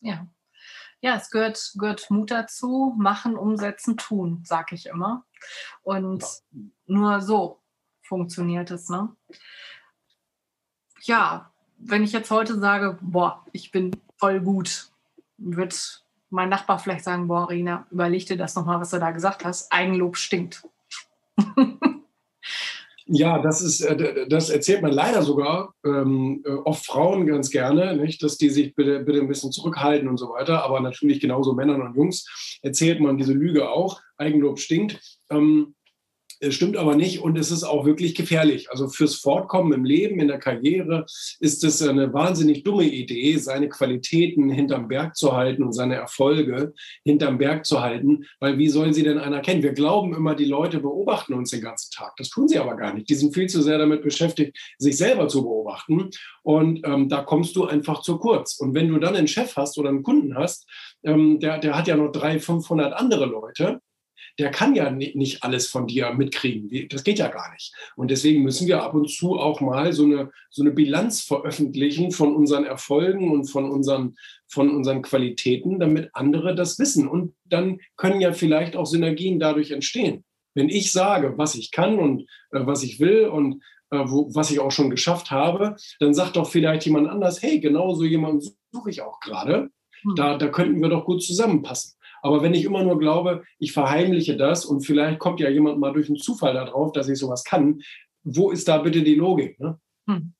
Ja. 0.00 0.26
Ja, 1.00 1.16
es 1.16 1.30
gehört, 1.30 1.72
gehört 1.76 2.10
Mut 2.10 2.30
dazu, 2.30 2.94
machen, 2.96 3.36
umsetzen, 3.36 3.96
tun, 3.96 4.42
sage 4.44 4.74
ich 4.74 4.86
immer. 4.86 5.24
Und 5.82 6.22
ja. 6.22 6.60
nur 6.86 7.20
so 7.20 7.60
funktioniert 8.02 8.70
es. 8.70 8.88
Ne? 8.88 9.14
Ja, 11.02 11.52
wenn 11.78 12.02
ich 12.02 12.12
jetzt 12.12 12.30
heute 12.30 12.58
sage, 12.58 12.98
boah, 13.00 13.44
ich 13.52 13.70
bin 13.70 13.92
voll 14.18 14.40
gut, 14.40 14.90
wird 15.36 16.02
mein 16.30 16.48
Nachbar 16.48 16.78
vielleicht 16.78 17.04
sagen, 17.04 17.28
boah, 17.28 17.48
Rina, 17.50 17.86
überleg 17.90 18.26
dir 18.26 18.36
das 18.36 18.54
nochmal, 18.54 18.80
was 18.80 18.90
du 18.90 18.98
da 18.98 19.10
gesagt 19.10 19.44
hast. 19.44 19.70
Eigenlob 19.72 20.16
stinkt. 20.16 20.66
Ja, 23.08 23.38
das 23.38 23.62
ist, 23.62 23.82
äh, 23.82 24.26
das 24.28 24.50
erzählt 24.50 24.82
man 24.82 24.90
leider 24.90 25.22
sogar 25.22 25.72
ähm, 25.84 26.42
äh, 26.44 26.50
oft 26.50 26.84
Frauen 26.84 27.24
ganz 27.26 27.50
gerne, 27.50 27.96
nicht, 27.96 28.20
dass 28.22 28.36
die 28.36 28.50
sich 28.50 28.74
bitte, 28.74 29.00
bitte 29.00 29.20
ein 29.20 29.28
bisschen 29.28 29.52
zurückhalten 29.52 30.08
und 30.08 30.16
so 30.16 30.30
weiter. 30.30 30.64
Aber 30.64 30.80
natürlich 30.80 31.20
genauso 31.20 31.52
Männern 31.54 31.82
und 31.82 31.94
Jungs 31.96 32.26
erzählt 32.62 33.00
man 33.00 33.16
diese 33.16 33.32
Lüge 33.32 33.70
auch. 33.70 34.00
Eigenlob 34.16 34.58
stinkt. 34.58 35.00
Ähm, 35.30 35.76
stimmt 36.50 36.76
aber 36.76 36.96
nicht 36.96 37.20
und 37.20 37.38
es 37.38 37.50
ist 37.50 37.64
auch 37.64 37.84
wirklich 37.84 38.14
gefährlich. 38.14 38.70
Also 38.70 38.88
fürs 38.88 39.16
Fortkommen 39.16 39.72
im 39.72 39.84
Leben, 39.84 40.20
in 40.20 40.28
der 40.28 40.38
Karriere 40.38 41.06
ist 41.40 41.64
es 41.64 41.82
eine 41.82 42.12
wahnsinnig 42.12 42.62
dumme 42.62 42.84
Idee, 42.84 43.36
seine 43.38 43.68
Qualitäten 43.68 44.50
hinterm 44.50 44.88
Berg 44.88 45.16
zu 45.16 45.32
halten 45.32 45.62
und 45.62 45.72
seine 45.72 45.96
Erfolge 45.96 46.74
hinterm 47.04 47.38
Berg 47.38 47.66
zu 47.66 47.80
halten, 47.80 48.26
weil 48.40 48.58
wie 48.58 48.68
sollen 48.68 48.92
sie 48.92 49.02
denn 49.02 49.18
einer 49.18 49.40
kennen? 49.40 49.62
Wir 49.62 49.72
glauben 49.72 50.14
immer, 50.14 50.34
die 50.34 50.44
Leute 50.44 50.80
beobachten 50.80 51.34
uns 51.34 51.50
den 51.50 51.62
ganzen 51.62 51.90
Tag. 51.90 52.16
Das 52.16 52.28
tun 52.28 52.48
sie 52.48 52.58
aber 52.58 52.76
gar 52.76 52.94
nicht. 52.94 53.08
Die 53.08 53.14
sind 53.14 53.34
viel 53.34 53.48
zu 53.48 53.62
sehr 53.62 53.78
damit 53.78 54.02
beschäftigt, 54.02 54.56
sich 54.78 54.96
selber 54.96 55.28
zu 55.28 55.42
beobachten 55.42 56.10
und 56.42 56.80
ähm, 56.84 57.08
da 57.08 57.22
kommst 57.22 57.56
du 57.56 57.64
einfach 57.64 58.02
zu 58.02 58.18
kurz. 58.18 58.58
Und 58.58 58.74
wenn 58.74 58.88
du 58.88 58.98
dann 58.98 59.16
einen 59.16 59.28
Chef 59.28 59.56
hast 59.56 59.78
oder 59.78 59.88
einen 59.88 60.02
Kunden 60.02 60.36
hast, 60.36 60.66
ähm, 61.04 61.40
der, 61.40 61.58
der 61.58 61.76
hat 61.76 61.88
ja 61.88 61.96
noch 61.96 62.12
300, 62.12 62.42
500 62.42 62.92
andere 62.92 63.26
Leute, 63.26 63.80
der 64.38 64.50
kann 64.50 64.74
ja 64.74 64.90
nicht 64.90 65.42
alles 65.42 65.68
von 65.68 65.86
dir 65.86 66.12
mitkriegen. 66.12 66.88
Das 66.88 67.04
geht 67.04 67.18
ja 67.18 67.28
gar 67.28 67.52
nicht. 67.52 67.74
Und 67.96 68.10
deswegen 68.10 68.42
müssen 68.42 68.66
wir 68.66 68.82
ab 68.82 68.94
und 68.94 69.08
zu 69.10 69.38
auch 69.38 69.60
mal 69.60 69.92
so 69.92 70.04
eine, 70.04 70.30
so 70.50 70.62
eine 70.62 70.72
Bilanz 70.72 71.22
veröffentlichen 71.22 72.10
von 72.10 72.34
unseren 72.34 72.64
Erfolgen 72.64 73.32
und 73.32 73.46
von 73.46 73.70
unseren, 73.70 74.16
von 74.48 74.70
unseren 74.70 75.02
Qualitäten, 75.02 75.78
damit 75.78 76.10
andere 76.12 76.54
das 76.54 76.78
wissen. 76.78 77.08
Und 77.08 77.34
dann 77.44 77.78
können 77.96 78.20
ja 78.20 78.32
vielleicht 78.32 78.76
auch 78.76 78.86
Synergien 78.86 79.38
dadurch 79.38 79.70
entstehen. 79.70 80.24
Wenn 80.54 80.68
ich 80.68 80.90
sage, 80.90 81.34
was 81.36 81.54
ich 81.54 81.70
kann 81.70 81.98
und 81.98 82.22
äh, 82.50 82.66
was 82.66 82.82
ich 82.82 82.98
will 82.98 83.26
und 83.26 83.62
äh, 83.90 83.98
wo, 84.06 84.34
was 84.34 84.50
ich 84.50 84.58
auch 84.58 84.72
schon 84.72 84.90
geschafft 84.90 85.30
habe, 85.30 85.76
dann 86.00 86.14
sagt 86.14 86.36
doch 86.36 86.48
vielleicht 86.48 86.86
jemand 86.86 87.08
anders, 87.08 87.42
hey, 87.42 87.60
genau 87.60 87.94
so 87.94 88.04
jemanden 88.04 88.40
suche 88.72 88.90
ich 88.90 89.02
auch 89.02 89.20
gerade. 89.20 89.70
Hm. 90.02 90.14
Da, 90.16 90.36
da 90.36 90.48
könnten 90.48 90.80
wir 90.80 90.88
doch 90.88 91.04
gut 91.04 91.22
zusammenpassen. 91.22 91.95
Aber 92.22 92.42
wenn 92.42 92.54
ich 92.54 92.64
immer 92.64 92.82
nur 92.82 92.98
glaube, 92.98 93.44
ich 93.58 93.72
verheimliche 93.72 94.36
das 94.36 94.64
und 94.64 94.80
vielleicht 94.80 95.18
kommt 95.18 95.40
ja 95.40 95.48
jemand 95.48 95.78
mal 95.78 95.92
durch 95.92 96.08
einen 96.08 96.18
Zufall 96.18 96.54
darauf, 96.54 96.92
dass 96.92 97.08
ich 97.08 97.18
sowas 97.18 97.44
kann, 97.44 97.82
wo 98.24 98.50
ist 98.50 98.68
da 98.68 98.78
bitte 98.78 99.02
die 99.02 99.14
Logik? 99.14 99.58
Ne? 99.60 99.78
Hm. 100.08 100.34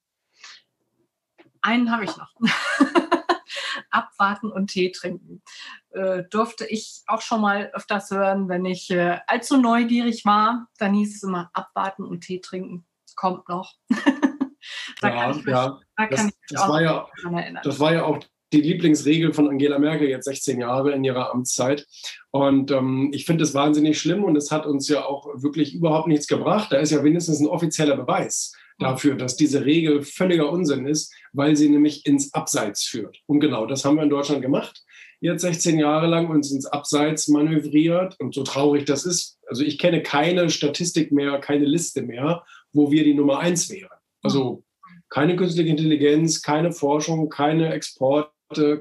Einen 1.62 1.91
habe 1.91 2.05
ich 2.05 2.17
noch. 2.17 2.33
Abwarten 3.91 4.51
und 4.51 4.69
Tee 4.69 4.91
trinken. 4.91 5.43
Äh, 5.91 6.25
durfte 6.31 6.67
ich 6.67 7.03
auch 7.07 7.23
schon 7.23 7.41
mal 7.41 7.71
öfters 7.73 8.11
hören, 8.11 8.49
wenn 8.49 8.65
ich 8.65 8.91
äh, 8.91 9.19
allzu 9.27 9.57
neugierig 9.57 10.25
war. 10.25 10.69
Dann 10.79 10.95
hieß 10.95 11.17
es 11.17 11.23
immer 11.23 11.51
abwarten 11.55 12.05
und 12.05 12.21
Tee 12.23 12.41
trinken. 12.41 12.87
Kommt 13.15 13.49
noch. 13.49 13.75
da 15.01 15.09
ja, 15.09 15.15
kann 15.15 15.31
ich 15.31 15.37
mich, 15.45 15.47
ja. 15.47 15.81
Da 15.97 16.07
das, 16.07 16.19
kann 16.19 16.29
ich 16.29 16.35
mich 16.35 16.49
das 16.51 16.62
auch 16.62 16.69
war 16.69 16.83
ja, 16.83 17.09
erinnern. 17.25 17.62
Das 17.65 17.81
war 17.81 17.93
ja 17.95 18.05
auch 18.05 18.19
die 18.53 18.61
Lieblingsregel 18.61 19.33
von 19.33 19.49
Angela 19.49 19.79
Merkel 19.79 20.09
jetzt 20.09 20.27
16 20.27 20.61
Jahre 20.61 20.93
in 20.93 21.05
ihrer 21.05 21.33
Amtszeit. 21.33 21.87
Und 22.31 22.71
ähm, 22.71 23.11
ich 23.13 23.25
finde 23.25 23.45
es 23.45 23.55
wahnsinnig 23.55 24.01
schlimm 24.01 24.25
und 24.25 24.37
es 24.37 24.51
hat 24.51 24.67
uns 24.67 24.89
ja 24.89 25.05
auch 25.05 25.27
wirklich 25.43 25.75
überhaupt 25.75 26.09
nichts 26.09 26.27
gebracht. 26.27 26.73
Da 26.73 26.79
ist 26.79 26.93
ja 26.93 27.03
wenigstens 27.03 27.41
ein 27.41 27.49
offizieller 27.49 27.97
Beweis 27.97 28.53
dafür, 28.79 29.17
dass 29.17 29.37
diese 29.37 29.65
Regel 29.65 30.03
völliger 30.03 30.51
Unsinn 30.51 30.87
ist, 30.87 31.13
weil 31.33 31.57
sie 31.57 31.69
nämlich 31.69 32.07
ins 32.07 32.35
Abseits 32.35 32.85
führt. 32.85 33.19
Und 33.27 33.41
genau 33.41 33.67
das 33.67 33.85
haben 33.85 33.97
wir 33.97 34.03
in 34.03 34.11
Deutschland 34.11 34.43
gemacht. 34.43 34.83
Jetzt 35.21 35.43
16 35.43 35.79
Jahre 35.79 36.07
lang 36.07 36.29
uns 36.29 36.53
ins 36.53 36.67
Abseits 36.67 37.29
manövriert. 37.29 38.17
Und 38.21 38.35
so 38.35 38.43
traurig 38.43 38.85
das 38.85 39.07
ist, 39.07 39.39
also 39.49 39.65
ich 39.65 39.79
kenne 39.79 40.03
keine 40.03 40.51
Statistik 40.51 41.11
mehr, 41.11 41.39
keine 41.39 41.65
Liste 41.65 42.03
mehr, 42.03 42.45
wo 42.73 42.91
wir 42.91 43.03
die 43.03 43.15
Nummer 43.15 43.39
eins 43.39 43.71
wären. 43.71 43.97
Also 44.23 44.63
keine 45.09 45.37
künstliche 45.37 45.71
Intelligenz, 45.71 46.43
keine 46.43 46.73
Forschung, 46.73 47.29
keine 47.29 47.73
Export, 47.73 48.31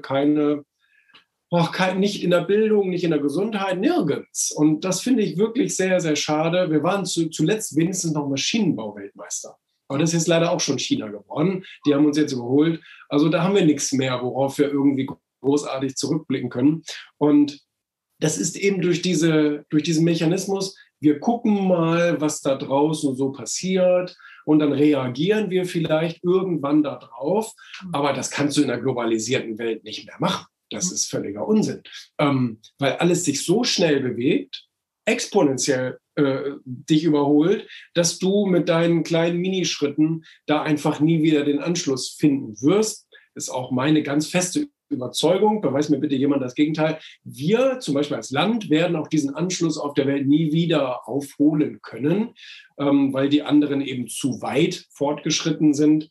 keine, 0.02 0.64
auch 1.50 1.72
kein, 1.72 2.00
nicht 2.00 2.22
in 2.22 2.30
der 2.30 2.42
Bildung, 2.42 2.90
nicht 2.90 3.04
in 3.04 3.10
der 3.10 3.20
Gesundheit, 3.20 3.78
nirgends. 3.78 4.50
Und 4.50 4.84
das 4.84 5.00
finde 5.00 5.22
ich 5.22 5.38
wirklich 5.38 5.76
sehr, 5.76 6.00
sehr 6.00 6.16
schade. 6.16 6.70
Wir 6.70 6.82
waren 6.82 7.04
zu, 7.04 7.28
zuletzt 7.28 7.76
wenigstens 7.76 8.12
noch 8.12 8.28
Maschinenbau-Weltmeister. 8.28 9.56
Aber 9.88 9.98
das 9.98 10.10
ist 10.10 10.14
jetzt 10.14 10.28
leider 10.28 10.50
auch 10.50 10.60
schon 10.60 10.78
China 10.78 11.08
geworden. 11.08 11.64
Die 11.86 11.94
haben 11.94 12.06
uns 12.06 12.18
jetzt 12.18 12.32
überholt. 12.32 12.82
Also 13.08 13.28
da 13.28 13.42
haben 13.42 13.54
wir 13.54 13.64
nichts 13.64 13.92
mehr, 13.92 14.20
worauf 14.22 14.58
wir 14.58 14.68
irgendwie 14.68 15.08
großartig 15.40 15.94
zurückblicken 15.96 16.50
können. 16.50 16.82
Und 17.18 17.60
das 18.18 18.38
ist 18.38 18.56
eben 18.56 18.80
durch, 18.80 19.02
diese, 19.02 19.64
durch 19.68 19.82
diesen 19.82 20.04
Mechanismus, 20.04 20.76
wir 21.06 21.20
gucken 21.20 21.68
mal, 21.68 22.20
was 22.20 22.40
da 22.40 22.56
draußen 22.56 23.14
so 23.14 23.30
passiert 23.30 24.16
und 24.44 24.58
dann 24.58 24.72
reagieren 24.72 25.50
wir 25.50 25.64
vielleicht 25.64 26.24
irgendwann 26.24 26.82
darauf. 26.82 27.52
Mhm. 27.84 27.94
Aber 27.94 28.12
das 28.12 28.32
kannst 28.32 28.56
du 28.56 28.62
in 28.62 28.68
der 28.68 28.80
globalisierten 28.80 29.56
Welt 29.58 29.84
nicht 29.84 30.04
mehr 30.04 30.16
machen. 30.18 30.46
Das 30.68 30.88
mhm. 30.88 30.94
ist 30.94 31.08
völliger 31.08 31.46
Unsinn, 31.46 31.82
ähm, 32.18 32.58
weil 32.78 32.94
alles 32.94 33.24
sich 33.24 33.44
so 33.44 33.62
schnell 33.62 34.00
bewegt, 34.00 34.66
exponentiell 35.04 36.00
äh, 36.16 36.54
dich 36.64 37.04
überholt, 37.04 37.68
dass 37.94 38.18
du 38.18 38.46
mit 38.46 38.68
deinen 38.68 39.04
kleinen 39.04 39.38
Minischritten 39.38 40.24
da 40.46 40.62
einfach 40.62 40.98
nie 40.98 41.22
wieder 41.22 41.44
den 41.44 41.60
Anschluss 41.60 42.16
finden 42.18 42.60
wirst. 42.62 43.06
Ist 43.36 43.50
auch 43.50 43.70
meine 43.70 44.02
ganz 44.02 44.26
feste 44.26 44.68
Überzeugung, 44.88 45.60
beweist 45.60 45.90
mir 45.90 45.98
bitte 45.98 46.14
jemand 46.14 46.42
das 46.42 46.54
Gegenteil, 46.54 46.98
wir 47.24 47.80
zum 47.80 47.94
Beispiel 47.94 48.16
als 48.16 48.30
Land 48.30 48.70
werden 48.70 48.96
auch 48.96 49.08
diesen 49.08 49.34
Anschluss 49.34 49.78
auf 49.78 49.94
der 49.94 50.06
Welt 50.06 50.26
nie 50.26 50.52
wieder 50.52 51.08
aufholen 51.08 51.80
können, 51.82 52.34
ähm, 52.78 53.12
weil 53.12 53.28
die 53.28 53.42
anderen 53.42 53.80
eben 53.80 54.08
zu 54.08 54.40
weit 54.42 54.86
fortgeschritten 54.90 55.74
sind. 55.74 56.10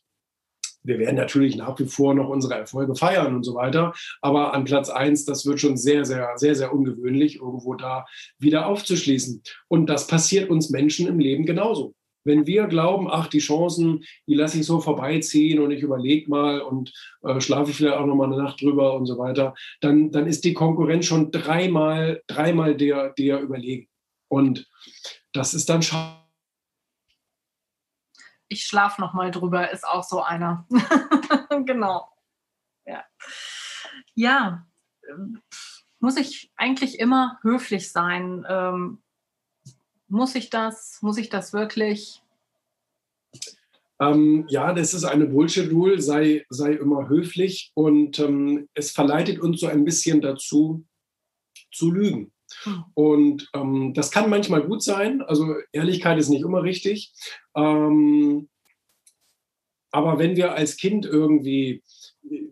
Wir 0.82 0.98
werden 1.00 1.16
natürlich 1.16 1.56
nach 1.56 1.78
wie 1.80 1.86
vor 1.86 2.14
noch 2.14 2.28
unsere 2.28 2.54
Erfolge 2.54 2.94
feiern 2.94 3.34
und 3.34 3.42
so 3.42 3.54
weiter, 3.54 3.92
aber 4.20 4.54
an 4.54 4.64
Platz 4.64 4.88
eins, 4.88 5.24
das 5.24 5.44
wird 5.44 5.60
schon 5.60 5.76
sehr, 5.76 6.04
sehr, 6.04 6.32
sehr, 6.36 6.54
sehr 6.54 6.72
ungewöhnlich, 6.72 7.36
irgendwo 7.36 7.74
da 7.74 8.06
wieder 8.38 8.66
aufzuschließen. 8.66 9.42
Und 9.68 9.86
das 9.86 10.06
passiert 10.06 10.48
uns 10.48 10.70
Menschen 10.70 11.08
im 11.08 11.18
Leben 11.18 11.44
genauso. 11.44 11.94
Wenn 12.26 12.46
wir 12.46 12.66
glauben, 12.66 13.08
ach, 13.10 13.28
die 13.28 13.38
Chancen, 13.38 14.04
die 14.26 14.34
lasse 14.34 14.58
ich 14.58 14.66
so 14.66 14.80
vorbeiziehen 14.80 15.60
und 15.60 15.70
ich 15.70 15.82
überlege 15.82 16.28
mal 16.28 16.60
und 16.60 16.92
äh, 17.22 17.40
schlafe 17.40 17.70
ich 17.70 17.76
vielleicht 17.76 17.96
auch 17.96 18.06
noch 18.06 18.14
mal 18.14 18.24
eine 18.24 18.42
Nacht 18.42 18.60
drüber 18.60 18.94
und 18.94 19.06
so 19.06 19.18
weiter, 19.18 19.54
dann, 19.80 20.10
dann 20.10 20.26
ist 20.26 20.44
die 20.44 20.54
Konkurrenz 20.54 21.06
schon 21.06 21.30
dreimal, 21.30 22.22
dreimal 22.26 22.76
der, 22.76 23.10
der 23.10 23.40
überlegen. 23.40 23.88
Und 24.28 24.68
das 25.32 25.54
ist 25.54 25.68
dann 25.68 25.82
schade. 25.82 26.16
Ich 28.48 28.64
schlafe 28.64 29.00
noch 29.00 29.12
mal 29.14 29.30
drüber, 29.30 29.70
ist 29.70 29.86
auch 29.86 30.04
so 30.04 30.22
einer. 30.22 30.66
genau. 31.64 32.08
Ja. 32.84 33.04
ja, 34.14 34.66
muss 35.98 36.16
ich 36.16 36.52
eigentlich 36.56 36.98
immer 37.00 37.38
höflich 37.42 37.90
sein. 37.90 38.46
Ähm, 38.48 39.02
muss 40.08 40.34
ich 40.34 40.50
das? 40.50 40.98
Muss 41.02 41.18
ich 41.18 41.28
das 41.28 41.52
wirklich? 41.52 42.22
Ähm, 44.00 44.44
ja, 44.48 44.72
das 44.72 44.92
ist 44.92 45.04
eine 45.04 45.26
Bullshit-Rule, 45.26 46.00
sei, 46.00 46.44
sei 46.50 46.72
immer 46.72 47.08
höflich 47.08 47.72
und 47.74 48.18
ähm, 48.18 48.68
es 48.74 48.90
verleitet 48.90 49.40
uns 49.40 49.60
so 49.60 49.66
ein 49.66 49.84
bisschen 49.84 50.20
dazu, 50.20 50.84
zu 51.72 51.90
lügen. 51.90 52.32
Hm. 52.62 52.84
Und 52.94 53.50
ähm, 53.54 53.94
das 53.94 54.10
kann 54.10 54.30
manchmal 54.30 54.62
gut 54.62 54.82
sein, 54.82 55.22
also 55.22 55.54
Ehrlichkeit 55.72 56.18
ist 56.18 56.28
nicht 56.28 56.42
immer 56.42 56.62
richtig. 56.62 57.12
Ähm, 57.56 58.48
aber 59.90 60.18
wenn 60.18 60.36
wir 60.36 60.52
als 60.52 60.76
Kind 60.76 61.06
irgendwie 61.06 61.82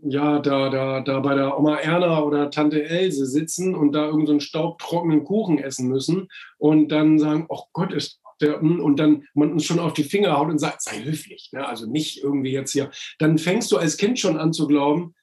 ja, 0.03 0.39
da, 0.39 0.69
da, 0.71 1.01
da 1.01 1.21
bei 1.21 1.35
der 1.35 1.59
Oma 1.59 1.77
Erna 1.77 2.23
oder 2.23 2.51
Tante 2.51 2.85
Else 2.85 3.27
sitzen 3.27 3.75
und 3.75 3.93
da 3.93 4.07
irgendeinen 4.07 4.41
so 4.41 4.47
staubtrockenen 4.47 5.25
Kuchen 5.25 5.59
essen 5.59 5.89
müssen 5.89 6.29
und 6.59 6.89
dann 6.89 7.19
sagen, 7.19 7.47
oh 7.49 7.65
Gott, 7.73 7.93
ist 7.93 8.21
der, 8.41 8.61
hm, 8.61 8.81
und 8.81 8.99
dann 8.99 9.25
man 9.35 9.53
uns 9.53 9.65
schon 9.65 9.79
auf 9.79 9.93
die 9.93 10.05
Finger 10.05 10.37
haut 10.37 10.49
und 10.49 10.59
sagt, 10.59 10.83
sei 10.83 11.03
höflich, 11.03 11.51
ne? 11.53 11.67
also 11.67 11.87
nicht 11.87 12.23
irgendwie 12.23 12.53
jetzt 12.53 12.73
hier, 12.73 12.91
dann 13.19 13.39
fängst 13.39 13.71
du 13.73 13.77
als 13.77 13.97
Kind 13.97 14.19
schon 14.19 14.37
an 14.37 14.53
zu 14.53 14.67
glauben, 14.67 15.15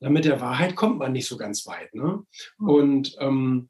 na, 0.00 0.08
mit 0.08 0.24
der 0.24 0.40
Wahrheit 0.40 0.76
kommt 0.76 0.98
man 0.98 1.12
nicht 1.12 1.26
so 1.26 1.36
ganz 1.36 1.66
weit. 1.66 1.94
Ne? 1.94 2.24
Mhm. 2.58 2.68
Und 2.68 3.16
ähm, 3.20 3.68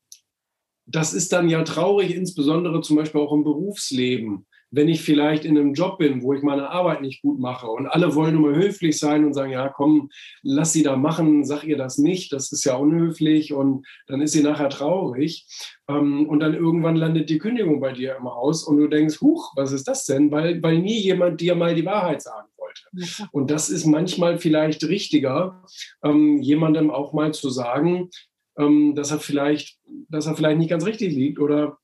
das 0.87 1.13
ist 1.13 1.33
dann 1.33 1.49
ja 1.49 1.63
traurig, 1.63 2.15
insbesondere 2.15 2.81
zum 2.83 2.97
Beispiel 2.97 3.21
auch 3.21 3.33
im 3.33 3.45
Berufsleben 3.45 4.47
wenn 4.71 4.89
ich 4.89 5.03
vielleicht 5.03 5.45
in 5.45 5.59
einem 5.59 5.75
Job 5.75 5.99
bin, 5.99 6.23
wo 6.23 6.33
ich 6.33 6.43
meine 6.43 6.71
Arbeit 6.71 7.01
nicht 7.01 7.23
gut 7.23 7.39
mache 7.39 7.67
und 7.67 7.87
alle 7.87 8.15
wollen 8.15 8.35
nur 8.35 8.53
mal 8.53 8.61
höflich 8.61 8.99
sein 8.99 9.25
und 9.25 9.35
sagen, 9.35 9.53
ja, 9.53 9.69
komm, 9.69 10.11
lass 10.43 10.73
sie 10.73 10.83
da 10.83 10.97
machen, 10.97 11.45
sag 11.45 11.65
ihr 11.65 11.77
das 11.77 11.99
nicht, 11.99 12.33
das 12.33 12.53
ist 12.53 12.65
ja 12.65 12.77
unhöflich 12.77 13.53
und 13.53 13.87
dann 14.07 14.21
ist 14.21 14.33
sie 14.33 14.43
nachher 14.43 14.71
traurig. 14.71 15.47
Ähm, 15.89 16.29
und 16.29 16.41
dann 16.41 16.55
irgendwann 16.55 16.97
landet 16.97 17.31
die 17.31 17.39
Kündigung 17.39 17.81
bei 17.81 17.93
dir 17.93 18.17
im 18.17 18.25
Haus 18.25 18.65
und 18.65 18.77
du 18.77 18.87
denkst, 18.87 19.21
huch, 19.21 19.53
was 19.57 19.73
ist 19.73 19.89
das 19.89 20.05
denn? 20.05 20.31
Weil, 20.31 20.63
weil 20.63 20.79
nie 20.79 21.01
jemand 21.01 21.41
dir 21.41 21.55
mal 21.55 21.75
die 21.75 21.87
Wahrheit 21.87 22.23
sagen 22.23 22.49
wollte. 22.57 23.29
Und 23.33 23.51
das 23.51 23.69
ist 23.69 23.87
manchmal 23.87 24.39
vielleicht 24.39 24.85
richtiger, 24.85 25.65
ähm, 26.05 26.41
jemandem 26.41 26.91
auch 26.91 27.13
mal 27.13 27.35
zu 27.35 27.51
sagen, 27.51 28.11
ähm, 28.57 28.95
dass 28.95 29.11
er 29.11 29.19
vielleicht, 29.19 29.79
dass 30.09 30.27
er 30.27 30.37
vielleicht 30.37 30.59
nicht 30.59 30.71
ganz 30.71 30.87
richtig 30.87 31.13
liegt 31.13 31.41
oder 31.41 31.79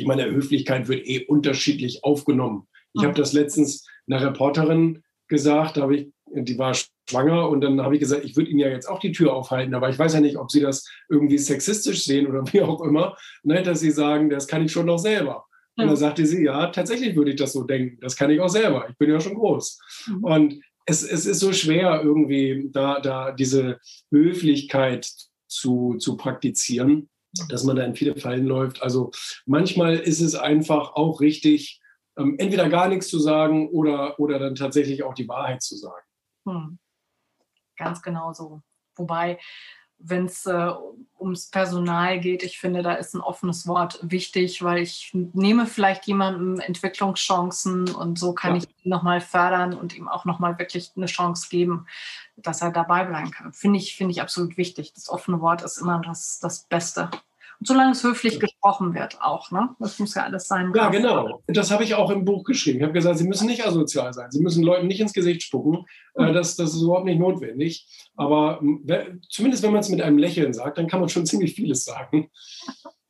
ich 0.00 0.06
meine, 0.06 0.30
Höflichkeit 0.30 0.88
wird 0.88 1.06
eh 1.06 1.26
unterschiedlich 1.26 2.02
aufgenommen. 2.04 2.66
Ich 2.94 3.04
habe 3.04 3.14
das 3.14 3.32
letztens 3.32 3.86
einer 4.08 4.22
Reporterin 4.22 5.02
gesagt, 5.28 5.76
da 5.76 5.88
ich, 5.90 6.08
die 6.32 6.58
war 6.58 6.74
schwanger 7.08 7.48
und 7.48 7.60
dann 7.60 7.80
habe 7.80 7.94
ich 7.94 8.00
gesagt, 8.00 8.24
ich 8.24 8.36
würde 8.36 8.50
Ihnen 8.50 8.58
ja 8.58 8.68
jetzt 8.68 8.88
auch 8.88 8.98
die 8.98 9.12
Tür 9.12 9.34
aufhalten, 9.34 9.74
aber 9.74 9.88
ich 9.90 9.98
weiß 9.98 10.14
ja 10.14 10.20
nicht, 10.20 10.36
ob 10.36 10.50
Sie 10.50 10.60
das 10.60 10.88
irgendwie 11.08 11.38
sexistisch 11.38 12.04
sehen 12.04 12.26
oder 12.26 12.44
wie 12.52 12.62
auch 12.62 12.82
immer, 12.82 13.16
ne, 13.42 13.62
dass 13.62 13.80
Sie 13.80 13.90
sagen, 13.90 14.30
das 14.30 14.48
kann 14.48 14.64
ich 14.64 14.72
schon 14.72 14.86
noch 14.86 14.98
selber. 14.98 15.44
Und 15.76 15.86
dann 15.86 15.96
sagte 15.96 16.26
sie, 16.26 16.44
ja, 16.44 16.66
tatsächlich 16.66 17.16
würde 17.16 17.30
ich 17.30 17.36
das 17.36 17.52
so 17.52 17.62
denken. 17.62 17.98
Das 18.00 18.16
kann 18.16 18.30
ich 18.30 18.40
auch 18.40 18.48
selber. 18.48 18.86
Ich 18.90 18.98
bin 18.98 19.08
ja 19.08 19.18
schon 19.18 19.34
groß. 19.34 19.78
Mhm. 20.08 20.24
Und 20.24 20.60
es, 20.84 21.02
es 21.02 21.24
ist 21.24 21.40
so 21.40 21.52
schwer, 21.52 22.02
irgendwie 22.02 22.68
da, 22.70 23.00
da 23.00 23.32
diese 23.32 23.78
Höflichkeit 24.10 25.10
zu, 25.46 25.96
zu 25.98 26.16
praktizieren 26.16 27.08
dass 27.48 27.64
man 27.64 27.76
da 27.76 27.84
in 27.84 27.94
viele 27.94 28.16
Fallen 28.16 28.46
läuft. 28.46 28.82
Also 28.82 29.10
manchmal 29.46 29.96
ist 29.96 30.20
es 30.20 30.34
einfach 30.34 30.94
auch 30.94 31.20
richtig, 31.20 31.80
ähm, 32.18 32.36
entweder 32.38 32.68
gar 32.68 32.88
nichts 32.88 33.08
zu 33.08 33.18
sagen 33.18 33.68
oder, 33.70 34.18
oder 34.18 34.38
dann 34.38 34.54
tatsächlich 34.54 35.02
auch 35.02 35.14
die 35.14 35.28
Wahrheit 35.28 35.62
zu 35.62 35.76
sagen. 35.76 36.04
Hm. 36.46 36.78
Ganz 37.76 38.02
genau 38.02 38.32
so. 38.32 38.62
Wobei 38.96 39.38
wenn 40.02 40.26
es 40.26 40.46
äh, 40.46 40.70
ums 41.18 41.50
Personal 41.50 42.18
geht, 42.20 42.42
ich 42.42 42.58
finde, 42.58 42.82
da 42.82 42.94
ist 42.94 43.14
ein 43.14 43.20
offenes 43.20 43.66
Wort 43.66 43.98
wichtig, 44.02 44.62
weil 44.62 44.78
ich 44.78 45.10
nehme 45.12 45.66
vielleicht 45.66 46.06
jemandem 46.06 46.58
Entwicklungschancen 46.60 47.94
und 47.94 48.18
so 48.18 48.32
kann 48.32 48.56
ja. 48.56 48.62
ich 48.62 48.84
ihn 48.84 48.90
nochmal 48.90 49.20
fördern 49.20 49.74
und 49.74 49.94
ihm 49.94 50.08
auch 50.08 50.24
nochmal 50.24 50.58
wirklich 50.58 50.92
eine 50.96 51.06
Chance 51.06 51.48
geben, 51.50 51.86
dass 52.36 52.62
er 52.62 52.70
dabei 52.70 53.04
bleiben 53.04 53.30
kann. 53.30 53.52
Finde 53.52 53.78
ich, 53.78 53.94
finde 53.94 54.12
ich 54.12 54.22
absolut 54.22 54.56
wichtig. 54.56 54.94
Das 54.94 55.08
offene 55.08 55.40
Wort 55.40 55.62
ist 55.62 55.78
immer 55.78 56.00
das, 56.00 56.40
das 56.40 56.64
Beste. 56.64 57.10
Solange 57.62 57.92
es 57.92 58.02
höflich 58.02 58.40
gesprochen 58.40 58.94
wird 58.94 59.20
auch, 59.20 59.50
ne? 59.50 59.74
Das 59.78 59.98
muss 59.98 60.14
ja 60.14 60.24
alles 60.24 60.48
sein. 60.48 60.72
Ja, 60.74 60.88
genau. 60.88 61.42
Das 61.46 61.70
habe 61.70 61.84
ich 61.84 61.94
auch 61.94 62.10
im 62.10 62.24
Buch 62.24 62.44
geschrieben. 62.44 62.78
Ich 62.78 62.82
habe 62.84 62.94
gesagt, 62.94 63.18
Sie 63.18 63.28
müssen 63.28 63.46
nicht 63.46 63.66
asozial 63.66 64.14
sein. 64.14 64.30
Sie 64.30 64.42
müssen 64.42 64.62
Leuten 64.62 64.86
nicht 64.86 65.00
ins 65.00 65.12
Gesicht 65.12 65.42
spucken. 65.42 65.84
Mhm. 66.16 66.32
Das, 66.32 66.56
das 66.56 66.74
ist 66.74 66.80
überhaupt 66.80 67.04
nicht 67.04 67.18
notwendig. 67.18 67.86
Aber 68.16 68.60
zumindest 69.28 69.62
wenn 69.62 69.72
man 69.72 69.80
es 69.80 69.90
mit 69.90 70.00
einem 70.00 70.16
Lächeln 70.16 70.54
sagt, 70.54 70.78
dann 70.78 70.86
kann 70.86 71.00
man 71.00 71.10
schon 71.10 71.26
ziemlich 71.26 71.54
vieles 71.54 71.84
sagen. 71.84 72.30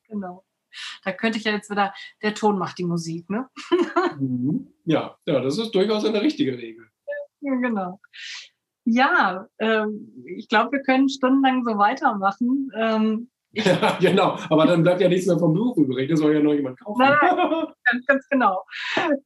Genau. 0.08 0.44
Da 1.04 1.12
könnte 1.12 1.38
ich 1.38 1.44
ja 1.44 1.52
jetzt 1.52 1.70
wieder, 1.70 1.92
der 2.22 2.34
Ton 2.34 2.58
macht 2.58 2.78
die 2.78 2.84
Musik, 2.84 3.28
ne? 3.30 3.48
Mhm. 4.18 4.72
Ja, 4.84 5.16
ja, 5.26 5.40
das 5.40 5.58
ist 5.58 5.70
durchaus 5.70 6.04
eine 6.04 6.20
richtige 6.20 6.58
Regel. 6.58 6.88
Ja, 7.40 7.54
genau. 7.54 8.00
Ja, 8.84 9.46
ähm, 9.58 10.12
ich 10.36 10.48
glaube, 10.48 10.72
wir 10.72 10.82
können 10.82 11.08
stundenlang 11.08 11.64
so 11.64 11.78
weitermachen. 11.78 12.70
Ähm, 12.76 13.30
ja, 13.64 13.98
genau, 14.00 14.38
aber 14.48 14.64
dann 14.66 14.84
bleibt 14.84 15.00
ja 15.00 15.08
nichts 15.08 15.26
mehr 15.26 15.38
vom 15.38 15.54
Buch 15.54 15.76
übrig. 15.76 16.08
Das 16.08 16.20
soll 16.20 16.34
ja 16.34 16.40
noch 16.40 16.52
jemand 16.52 16.78
kaufen. 16.78 17.00
Nein, 17.00 17.18
ganz, 17.84 18.06
ganz 18.06 18.28
genau. 18.28 18.64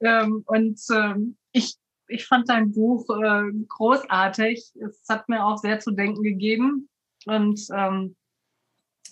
Ähm, 0.00 0.42
und 0.46 0.80
ähm, 0.94 1.36
ich, 1.52 1.74
ich 2.08 2.26
fand 2.26 2.48
dein 2.48 2.72
Buch 2.72 3.06
äh, 3.10 3.50
großartig. 3.68 4.72
Es 4.80 5.04
hat 5.10 5.28
mir 5.28 5.44
auch 5.44 5.58
sehr 5.58 5.78
zu 5.80 5.90
denken 5.90 6.22
gegeben. 6.22 6.88
Und 7.26 7.60
ähm, 7.74 8.16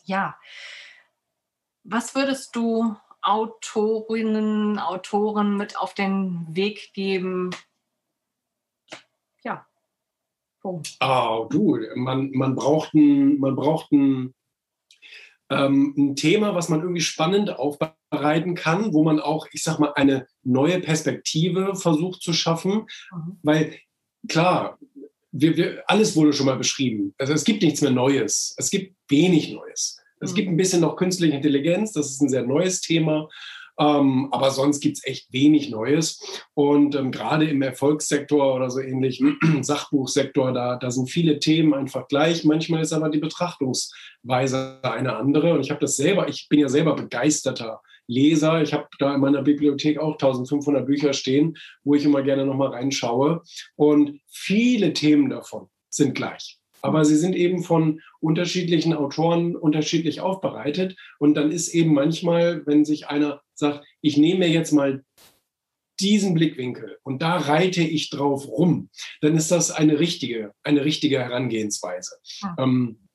ja, 0.05 0.35
was 1.85 2.15
würdest 2.15 2.57
du 2.57 2.97
Autorinnen, 3.21 4.79
Autoren 4.79 5.59
mit 5.59 5.79
auf 5.79 5.93
den 5.93 6.47
Weg 6.51 6.95
geben? 6.95 7.51
Ja. 9.45 9.67
Punkt. 10.63 10.97
Oh, 11.03 11.47
du, 11.51 11.79
man, 11.97 12.31
man 12.31 12.55
braucht 12.55 12.95
ein, 12.95 13.39
man 13.41 13.57
braucht 13.57 13.93
ein 13.93 14.33
ähm, 15.53 15.95
ein 15.97 16.17
Thema, 16.17 16.55
was 16.55 16.69
man 16.69 16.81
irgendwie 16.81 17.01
spannend 17.01 17.51
aufbereiten 17.51 18.55
kann, 18.55 18.93
wo 18.93 19.03
man 19.03 19.21
auch, 19.21 19.47
ich 19.53 19.63
sag 19.63 19.79
mal, 19.79 19.93
eine 19.95 20.27
neue 20.43 20.81
Perspektive 20.81 21.75
versucht 21.75 22.23
zu 22.23 22.33
schaffen. 22.33 22.87
Mhm. 23.13 23.39
Weil 23.43 23.75
klar, 24.29 24.79
wir, 25.33 25.57
wir, 25.57 25.83
alles 25.87 26.15
wurde 26.15 26.33
schon 26.33 26.47
mal 26.47 26.57
beschrieben. 26.57 27.15
Also 27.19 27.33
es 27.33 27.45
gibt 27.45 27.63
nichts 27.63 27.81
mehr 27.81 27.91
Neues. 27.91 28.55
Es 28.59 28.71
gibt 28.71 28.95
wenig 29.09 29.53
Neues. 29.53 29.99
Es 30.21 30.33
mhm. 30.33 30.37
gibt 30.37 30.49
ein 30.49 30.57
bisschen 30.57 30.81
noch 30.81 30.97
künstliche 30.97 31.37
Intelligenz, 31.37 31.93
das 31.93 32.11
ist 32.11 32.21
ein 32.21 32.29
sehr 32.29 32.47
neues 32.47 32.81
Thema. 32.81 33.29
Ähm, 33.83 34.29
aber 34.31 34.51
sonst 34.51 34.81
gibt 34.81 34.99
es 34.99 35.07
echt 35.07 35.33
wenig 35.33 35.71
Neues. 35.71 36.21
Und 36.55 36.95
ähm, 36.95 37.11
gerade 37.11 37.47
im 37.47 37.63
Erfolgssektor 37.63 38.55
oder 38.55 38.71
so 38.71 38.81
ähnlich, 38.81 39.23
Sachbuchsektor, 39.61 40.53
da, 40.53 40.77
da 40.77 40.91
sind 40.91 41.11
viele 41.11 41.39
Themen 41.41 41.75
einfach 41.75 42.07
gleich. 42.07 42.45
Manchmal 42.45 42.83
ist 42.83 42.93
aber 42.93 43.09
die 43.09 43.19
Betrachtungsweise 43.19 44.81
eine 44.83 45.17
andere. 45.17 45.55
Und 45.55 45.61
ich 45.61 45.71
habe 45.71 45.81
das 45.81 45.97
selber, 45.97 46.29
ich 46.29 46.49
bin 46.49 46.61
ja 46.61 46.69
selber 46.69 46.95
begeisterter 46.95 47.81
Leser. 48.07 48.63
Ich 48.63 48.73
habe 48.73 48.87
da 48.99 49.15
in 49.15 49.21
meiner 49.21 49.43
Bibliothek 49.43 49.99
auch 49.99 50.13
1500 50.13 50.87
Bücher 50.87 51.13
stehen, 51.13 51.57
wo 51.83 51.95
ich 51.95 52.05
immer 52.05 52.23
gerne 52.23 52.47
nochmal 52.47 52.69
reinschaue. 52.69 53.43
Und 53.75 54.21
viele 54.29 54.93
Themen 54.93 55.31
davon 55.31 55.69
sind 55.89 56.15
gleich 56.15 56.59
aber 56.83 57.05
sie 57.05 57.17
sind 57.17 57.37
eben 57.37 57.63
von 57.63 58.01
unterschiedlichen 58.21 58.93
Autoren 58.93 59.55
unterschiedlich 59.55 60.21
aufbereitet. 60.21 60.97
Und 61.21 61.35
dann 61.35 61.53
ist 61.53 61.69
eben 61.69 61.95
manchmal, 61.95 62.67
wenn 62.67 62.85
sich 62.85 63.07
einer 63.07 63.41
sagt, 63.63 63.85
ich 64.01 64.17
nehme 64.17 64.47
jetzt 64.47 64.73
mal 64.73 65.05
diesen 66.01 66.35
Blickwinkel 66.35 66.99
und 67.03 67.23
da 67.23 67.37
reite 67.37 67.83
ich 67.83 68.11
drauf 68.11 68.47
rum, 68.49 68.91
dann 69.21 69.37
ist 69.37 69.51
das 69.51 69.71
eine 69.71 69.99
richtige, 69.99 70.53
eine 70.63 70.85
richtige 70.85 71.21
Herangehensweise. 71.21 72.17
Ja. 72.43 72.57
Ähm, 72.59 73.09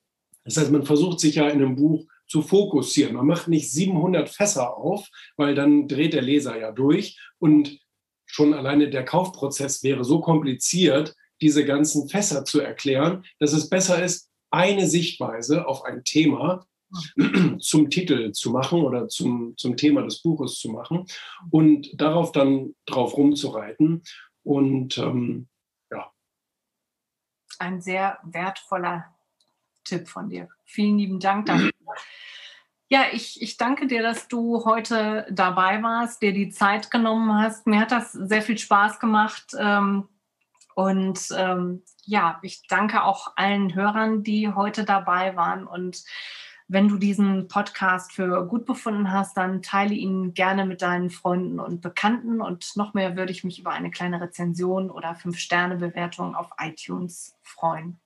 das 0.44 0.56
heißt, 0.56 0.70
man 0.70 0.84
versucht 0.84 1.20
sich 1.20 1.36
ja 1.36 1.48
in 1.48 1.62
einem 1.62 1.76
Buch 1.76 2.06
zu 2.26 2.42
fokussieren. 2.42 3.16
Man 3.16 3.26
macht 3.26 3.48
nicht 3.48 3.70
700 3.70 4.28
Fässer 4.28 4.76
auf, 4.76 5.06
weil 5.36 5.54
dann 5.54 5.88
dreht 5.88 6.14
der 6.14 6.22
Leser 6.22 6.58
ja 6.58 6.72
durch 6.72 7.18
und 7.38 7.78
schon 8.26 8.54
alleine 8.54 8.90
der 8.90 9.04
Kaufprozess 9.04 9.82
wäre 9.82 10.04
so 10.04 10.20
kompliziert, 10.20 11.14
diese 11.40 11.64
ganzen 11.64 12.08
Fässer 12.08 12.44
zu 12.44 12.60
erklären, 12.60 13.24
dass 13.38 13.52
es 13.52 13.68
besser 13.68 14.02
ist, 14.02 14.30
eine 14.50 14.86
Sichtweise 14.86 15.66
auf 15.66 15.84
ein 15.84 16.04
Thema 16.04 16.66
zum 17.60 17.90
Titel 17.90 18.32
zu 18.32 18.50
machen 18.50 18.82
oder 18.82 19.08
zum, 19.08 19.56
zum 19.56 19.76
Thema 19.76 20.02
des 20.02 20.22
Buches 20.22 20.58
zu 20.58 20.70
machen 20.70 21.06
und 21.50 21.88
darauf 22.00 22.32
dann 22.32 22.74
drauf 22.86 23.16
rumzureiten. 23.16 24.02
Und 24.42 24.98
ähm, 24.98 25.48
ja. 25.90 26.10
Ein 27.58 27.80
sehr 27.80 28.18
wertvoller 28.24 29.14
Tipp 29.84 30.08
von 30.08 30.28
dir. 30.28 30.48
Vielen 30.64 30.98
lieben 30.98 31.20
Dank 31.20 31.46
dafür. 31.46 31.70
Ja, 32.90 33.04
ich, 33.12 33.42
ich 33.42 33.58
danke 33.58 33.86
dir, 33.86 34.02
dass 34.02 34.28
du 34.28 34.64
heute 34.64 35.26
dabei 35.30 35.82
warst, 35.82 36.22
dir 36.22 36.32
die 36.32 36.48
Zeit 36.48 36.90
genommen 36.90 37.34
hast. 37.34 37.66
Mir 37.66 37.80
hat 37.80 37.92
das 37.92 38.12
sehr 38.12 38.40
viel 38.40 38.56
Spaß 38.56 38.98
gemacht. 38.98 39.54
Ähm, 39.58 40.08
und 40.74 41.28
ähm, 41.36 41.82
ja, 42.04 42.38
ich 42.40 42.66
danke 42.66 43.02
auch 43.02 43.32
allen 43.36 43.74
Hörern, 43.74 44.22
die 44.22 44.54
heute 44.54 44.84
dabei 44.84 45.36
waren. 45.36 45.66
Und 45.66 46.02
wenn 46.68 46.88
du 46.88 46.98
diesen 46.98 47.48
Podcast 47.48 48.12
für 48.12 48.46
gut 48.46 48.66
befunden 48.66 49.10
hast, 49.10 49.38
dann 49.38 49.62
teile 49.62 49.94
ihn 49.94 50.34
gerne 50.34 50.66
mit 50.66 50.82
deinen 50.82 51.08
Freunden 51.08 51.60
und 51.60 51.80
Bekannten. 51.80 52.42
Und 52.42 52.76
noch 52.76 52.92
mehr 52.92 53.16
würde 53.16 53.32
ich 53.32 53.42
mich 53.42 53.58
über 53.58 53.70
eine 53.70 53.90
kleine 53.90 54.20
Rezension 54.20 54.90
oder 54.90 55.12
5-Sterne-Bewertung 55.12 56.34
auf 56.34 56.50
iTunes 56.60 57.36
freuen. 57.42 57.98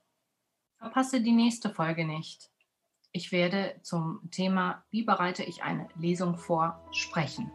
Verpasse 0.79 1.21
die 1.21 1.33
nächste 1.33 1.71
Folge 1.71 2.07
nicht. 2.07 2.51
Ich 3.11 3.33
werde 3.33 3.75
zum 3.83 4.21
Thema, 4.31 4.85
wie 4.91 5.03
bereite 5.03 5.43
ich 5.43 5.65
eine 5.65 5.89
Lesung 5.97 6.37
vor, 6.37 6.83
sprechen. 6.93 7.51